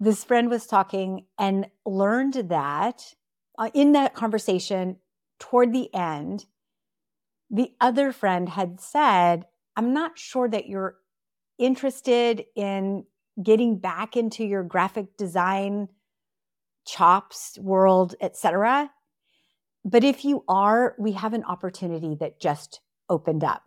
[0.00, 3.14] This friend was talking and learned that
[3.58, 4.96] uh, in that conversation
[5.38, 6.46] toward the end,
[7.50, 9.46] the other friend had said,
[9.76, 10.96] I'm not sure that you're
[11.58, 13.04] interested in
[13.42, 15.88] getting back into your graphic design
[16.86, 18.90] chops world, etc.
[19.84, 23.62] But if you are, we have an opportunity that just opened up.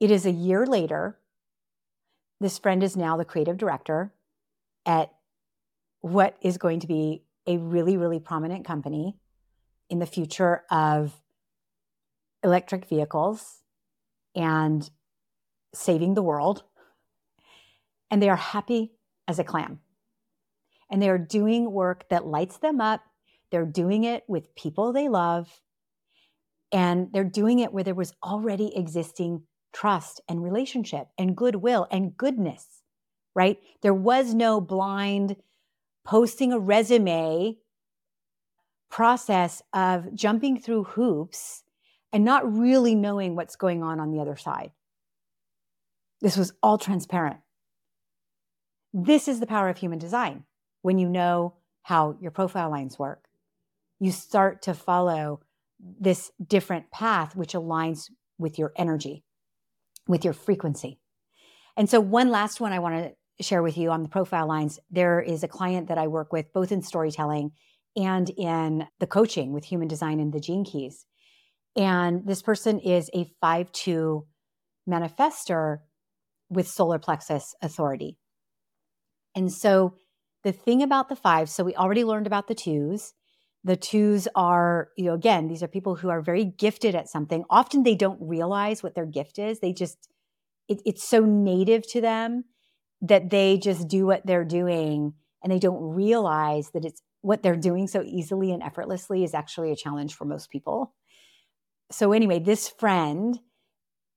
[0.00, 1.18] It is a year later.
[2.40, 4.12] This friend is now the creative director
[4.84, 5.12] at
[6.00, 9.16] what is going to be a really, really prominent company
[9.90, 11.12] in the future of
[12.42, 13.62] electric vehicles
[14.34, 14.88] and
[15.74, 16.64] saving the world.
[18.10, 18.92] And they are happy
[19.28, 19.80] as a clam.
[20.90, 23.02] And they are doing work that lights them up.
[23.50, 25.60] They're doing it with people they love.
[26.70, 32.16] And they're doing it where there was already existing trust and relationship and goodwill and
[32.16, 32.82] goodness,
[33.34, 33.58] right?
[33.82, 35.36] There was no blind
[36.04, 37.56] posting a resume
[38.90, 41.62] process of jumping through hoops
[42.12, 44.70] and not really knowing what's going on on the other side.
[46.20, 47.38] This was all transparent.
[48.92, 50.44] This is the power of human design.
[50.82, 53.24] When you know how your profile lines work,
[53.98, 55.40] you start to follow
[55.80, 59.24] this different path, which aligns with your energy,
[60.06, 60.98] with your frequency.
[61.76, 64.78] And so, one last one I want to share with you on the profile lines
[64.90, 67.52] there is a client that I work with both in storytelling
[67.96, 71.04] and in the coaching with human design and the gene keys.
[71.76, 74.26] And this person is a 5 2
[74.88, 75.78] manifester
[76.50, 78.18] with solar plexus authority.
[79.34, 79.94] And so
[80.44, 83.14] the thing about the five, so we already learned about the twos.
[83.64, 87.44] The twos are, you know, again, these are people who are very gifted at something.
[87.48, 89.60] Often they don't realize what their gift is.
[89.60, 90.08] They just,
[90.68, 92.44] it, it's so native to them
[93.02, 97.56] that they just do what they're doing and they don't realize that it's what they're
[97.56, 100.94] doing so easily and effortlessly is actually a challenge for most people
[101.92, 103.38] so anyway, this friend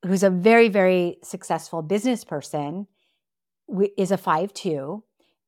[0.04, 2.86] who's a very, very successful business person
[3.96, 5.04] is a five two.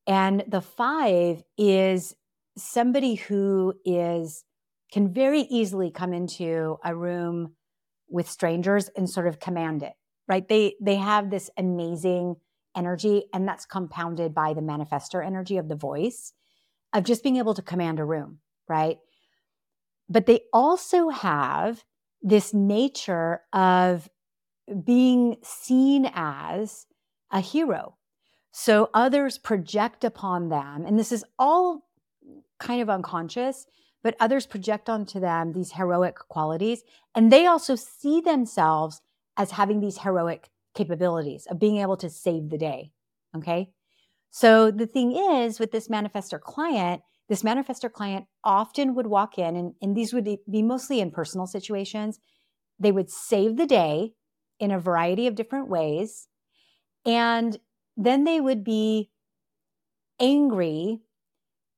[0.07, 2.15] And the five is
[2.57, 4.45] somebody who is
[4.93, 7.55] can very easily come into a room
[8.09, 9.93] with strangers and sort of command it
[10.27, 12.35] right they they have this amazing
[12.77, 16.33] energy and that's compounded by the manifestor energy of the voice
[16.93, 18.39] of just being able to command a room
[18.69, 18.99] right
[20.09, 21.85] but they also have
[22.23, 24.09] this nature of
[24.85, 26.87] being seen as
[27.31, 27.97] a hero.
[28.53, 31.87] So others project upon them, and this is all
[32.59, 33.67] kind of unconscious,
[34.03, 36.83] but others project onto them these heroic qualities.
[37.15, 39.01] And they also see themselves
[39.37, 42.93] as having these heroic capabilities of being able to save the day.
[43.37, 43.71] Okay.
[44.31, 49.57] So the thing is, with this manifestor client, this manifestor client often would walk in,
[49.57, 52.19] and, and these would be mostly in personal situations.
[52.79, 54.13] They would save the day
[54.61, 56.29] in a variety of different ways.
[57.05, 57.59] And
[57.97, 59.11] then they would be
[60.21, 61.01] angry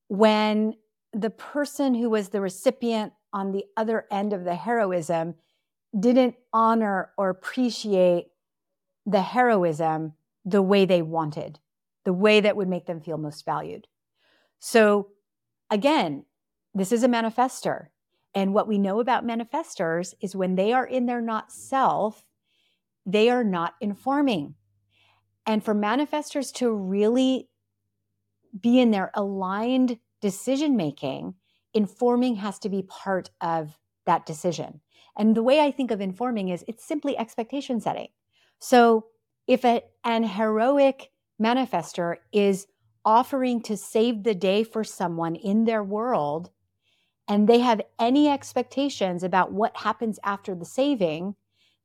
[0.08, 0.74] when
[1.12, 5.34] the person who was the recipient on the other end of the heroism
[5.98, 8.26] didn't honor or appreciate
[9.10, 10.14] the heroism
[10.44, 11.58] the way they wanted,
[12.04, 13.86] the way that would make them feel most valued.
[14.58, 15.08] So
[15.70, 16.24] Again,
[16.74, 17.86] this is a manifester.
[18.34, 22.24] And what we know about manifestors is when they are in their not self,
[23.06, 24.54] they are not informing.
[25.46, 27.48] And for manifestors to really
[28.60, 31.34] be in their aligned decision making,
[31.72, 34.80] informing has to be part of that decision.
[35.16, 38.08] And the way I think of informing is it's simply expectation setting.
[38.60, 39.06] So
[39.46, 41.10] if a, an heroic
[41.42, 42.66] manifester is
[43.04, 46.50] offering to save the day for someone in their world
[47.26, 51.34] and they have any expectations about what happens after the saving,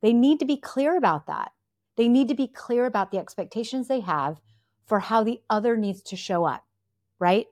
[0.02, 1.52] they need to be clear about that.
[1.96, 4.42] They need to be clear about the expectations they have
[4.86, 6.66] for how the other needs to show up,
[7.20, 7.48] right?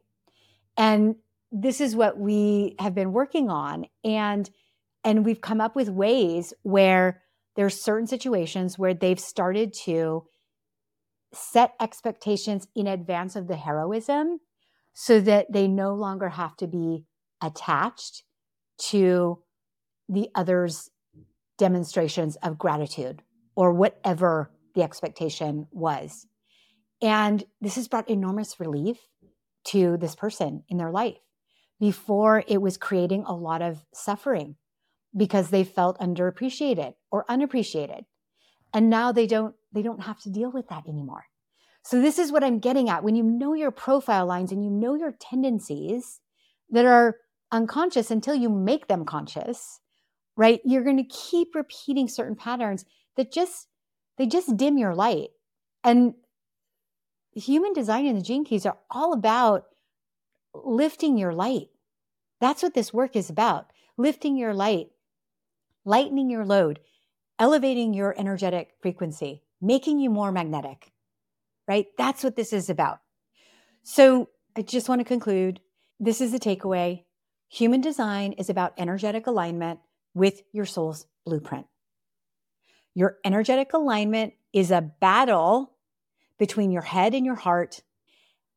[0.75, 1.15] And
[1.51, 4.49] this is what we have been working on and
[5.05, 7.22] and we've come up with ways where
[7.55, 10.23] there's certain situations where they've started to
[11.33, 14.39] set expectations in advance of the heroism
[14.93, 17.05] so that they no longer have to be
[17.41, 18.23] attached
[18.77, 19.39] to
[20.07, 20.89] the other's
[21.57, 23.21] demonstrations of gratitude
[23.55, 26.27] or whatever the expectation was.
[27.01, 28.97] And this has brought enormous relief
[29.65, 31.17] to this person in their life.
[31.79, 34.55] Before it was creating a lot of suffering
[35.15, 38.05] because they felt underappreciated or unappreciated.
[38.73, 41.25] And now they don't they don't have to deal with that anymore.
[41.83, 43.03] So this is what I'm getting at.
[43.03, 46.21] When you know your profile lines and you know your tendencies
[46.69, 47.17] that are
[47.51, 49.79] unconscious until you make them conscious,
[50.37, 50.61] right?
[50.63, 52.85] You're going to keep repeating certain patterns
[53.17, 53.67] that just
[54.17, 55.29] they just dim your light.
[55.83, 56.13] And
[57.33, 59.65] human design and the gene keys are all about
[60.53, 61.67] lifting your light.
[62.39, 63.67] That's what this work is about.
[63.97, 64.87] Lifting your light,
[65.85, 66.79] lightening your load,
[67.39, 70.91] elevating your energetic frequency, making you more magnetic.
[71.67, 71.87] Right?
[71.97, 72.99] That's what this is about.
[73.83, 75.61] So, I just want to conclude
[75.99, 77.05] this is the takeaway.
[77.49, 79.79] Human design is about energetic alignment
[80.13, 81.65] with your soul's blueprint.
[82.93, 85.71] Your energetic alignment is a battle
[86.37, 87.81] between your head and your heart.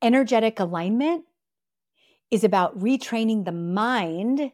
[0.02, 1.24] Energetic alignment
[2.30, 4.52] is about retraining the mind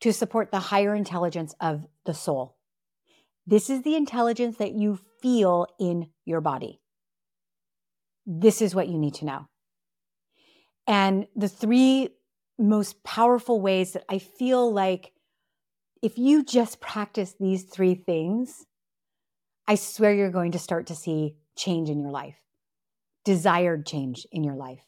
[0.00, 2.56] to support the higher intelligence of the soul.
[3.46, 6.80] This is the intelligence that you feel in your body.
[8.26, 9.46] This is what you need to know.
[10.86, 12.10] And the three
[12.58, 15.12] most powerful ways that I feel like
[16.02, 18.66] if you just practice these three things,
[19.66, 22.38] I swear you're going to start to see change in your life,
[23.24, 24.84] desired change in your life.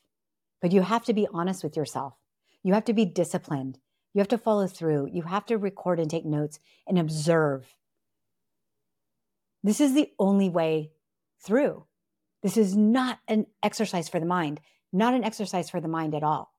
[0.61, 2.15] But you have to be honest with yourself.
[2.63, 3.79] You have to be disciplined.
[4.15, 5.09] You have to follow through.
[5.13, 7.75] You have to record and take notes and observe.
[9.63, 10.91] This is the only way
[11.45, 11.87] through.
[12.43, 14.61] This is not an exercise for the mind,
[14.93, 16.53] not an exercise for the mind at all.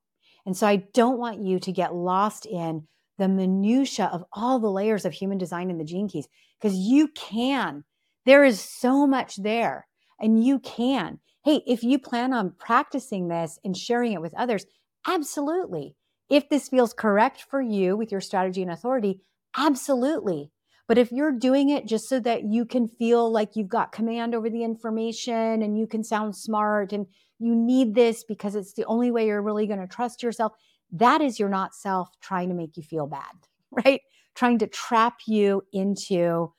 [0.46, 4.72] And so I don't want you to get lost in the minutia of all the
[4.72, 6.28] layers of human design and the gene keys
[6.60, 7.84] because you can.
[8.26, 9.88] There is so much there
[10.20, 11.20] and you can.
[11.44, 14.66] Hey, if you plan on practicing this and sharing it with others,
[15.06, 15.96] absolutely.
[16.34, 19.22] If this feels correct for you with your strategy and authority,
[19.56, 20.50] absolutely.
[20.88, 24.34] But if you're doing it just so that you can feel like you've got command
[24.34, 27.06] over the information and you can sound smart and
[27.38, 30.54] you need this because it's the only way you're really going to trust yourself,
[30.92, 33.36] that is your not self trying to make you feel bad,
[33.86, 34.02] right?
[34.34, 36.52] Trying to trap you into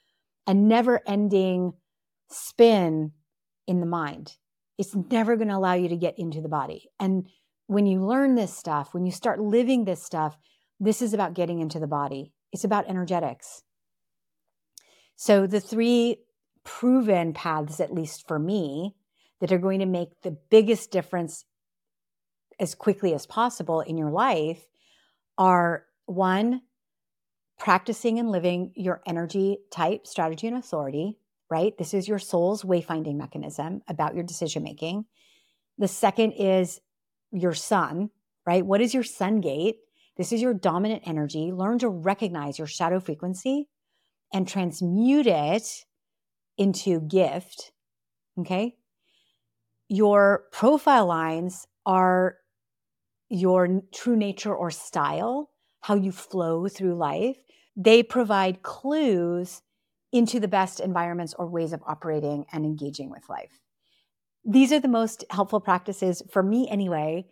[0.46, 1.72] a never ending
[2.30, 3.10] spin
[3.66, 4.36] in the mind.
[4.78, 6.90] It's never going to allow you to get into the body.
[7.00, 7.26] And
[7.66, 10.36] when you learn this stuff, when you start living this stuff,
[10.80, 12.32] this is about getting into the body.
[12.52, 13.62] It's about energetics.
[15.16, 16.18] So the three
[16.64, 18.94] proven paths, at least for me,
[19.40, 21.44] that are going to make the biggest difference
[22.58, 24.66] as quickly as possible in your life
[25.36, 26.62] are one,
[27.58, 31.18] practicing and living your energy type, strategy, and authority,
[31.50, 31.76] right?
[31.78, 35.06] This is your soul's wayfinding mechanism about your decision making.
[35.78, 36.80] The second is
[37.34, 38.10] your sun,
[38.46, 38.64] right?
[38.64, 39.76] What is your sun gate?
[40.16, 41.50] This is your dominant energy.
[41.52, 43.68] Learn to recognize your shadow frequency
[44.32, 45.84] and transmute it
[46.56, 47.72] into gift.
[48.38, 48.76] Okay.
[49.88, 52.36] Your profile lines are
[53.28, 55.50] your true nature or style,
[55.80, 57.36] how you flow through life.
[57.76, 59.62] They provide clues
[60.12, 63.63] into the best environments or ways of operating and engaging with life.
[64.44, 67.26] These are the most helpful practices for me, anyway.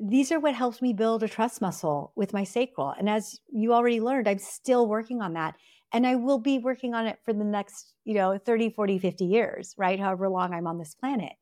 [0.00, 2.94] These are what helps me build a trust muscle with my sacral.
[2.98, 5.54] And as you already learned, I'm still working on that.
[5.92, 9.24] And I will be working on it for the next, you know, 30, 40, 50
[9.24, 9.98] years, right?
[9.98, 11.32] However long I'm on this planet.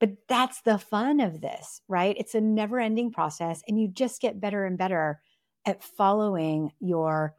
[0.00, 2.16] But that's the fun of this, right?
[2.18, 5.20] It's a never ending process, and you just get better and better
[5.64, 7.36] at following your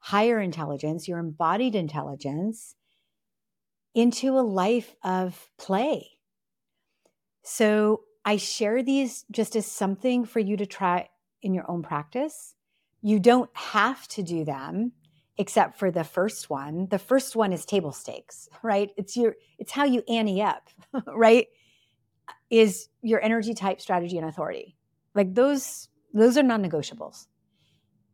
[0.00, 2.74] higher intelligence, your embodied intelligence,
[3.94, 6.10] into a life of play.
[7.44, 11.08] So I share these just as something for you to try
[11.42, 12.54] in your own practice.
[13.02, 14.92] You don't have to do them
[15.36, 16.88] except for the first one.
[16.90, 18.90] The first one is table stakes, right?
[18.96, 20.70] It's your it's how you ante up,
[21.06, 21.46] right?
[22.48, 24.76] Is your energy type, strategy and authority.
[25.14, 27.26] Like those those are non-negotiables.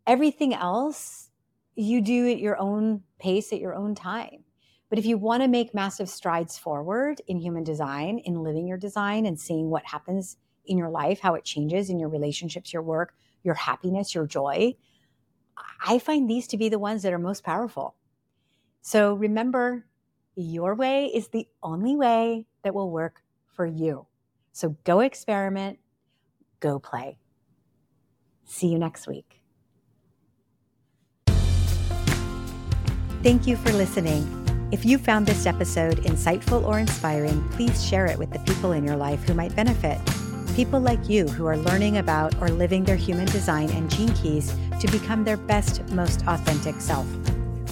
[0.06, 1.30] Everything else
[1.76, 4.44] you do at your own pace at your own time.
[4.90, 8.76] But if you want to make massive strides forward in human design, in living your
[8.76, 10.36] design and seeing what happens
[10.66, 13.14] in your life, how it changes in your relationships, your work,
[13.44, 14.74] your happiness, your joy,
[15.86, 17.94] I find these to be the ones that are most powerful.
[18.82, 19.86] So remember,
[20.34, 24.06] your way is the only way that will work for you.
[24.52, 25.78] So go experiment,
[26.58, 27.16] go play.
[28.44, 29.40] See you next week.
[33.22, 34.39] Thank you for listening.
[34.72, 38.84] If you found this episode insightful or inspiring, please share it with the people in
[38.84, 39.98] your life who might benefit.
[40.54, 44.54] People like you who are learning about or living their human design and gene keys
[44.78, 47.04] to become their best, most authentic self.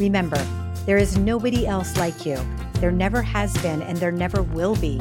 [0.00, 0.44] Remember,
[0.86, 2.36] there is nobody else like you.
[2.80, 5.00] There never has been, and there never will be.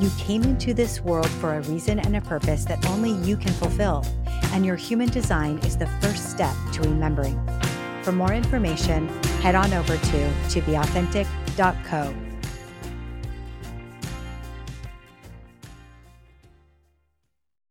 [0.00, 3.52] You came into this world for a reason and a purpose that only you can
[3.52, 4.04] fulfill,
[4.46, 7.40] and your human design is the first step to remembering.
[8.06, 9.08] For more information,
[9.42, 12.25] head on over to tobeauthentic.co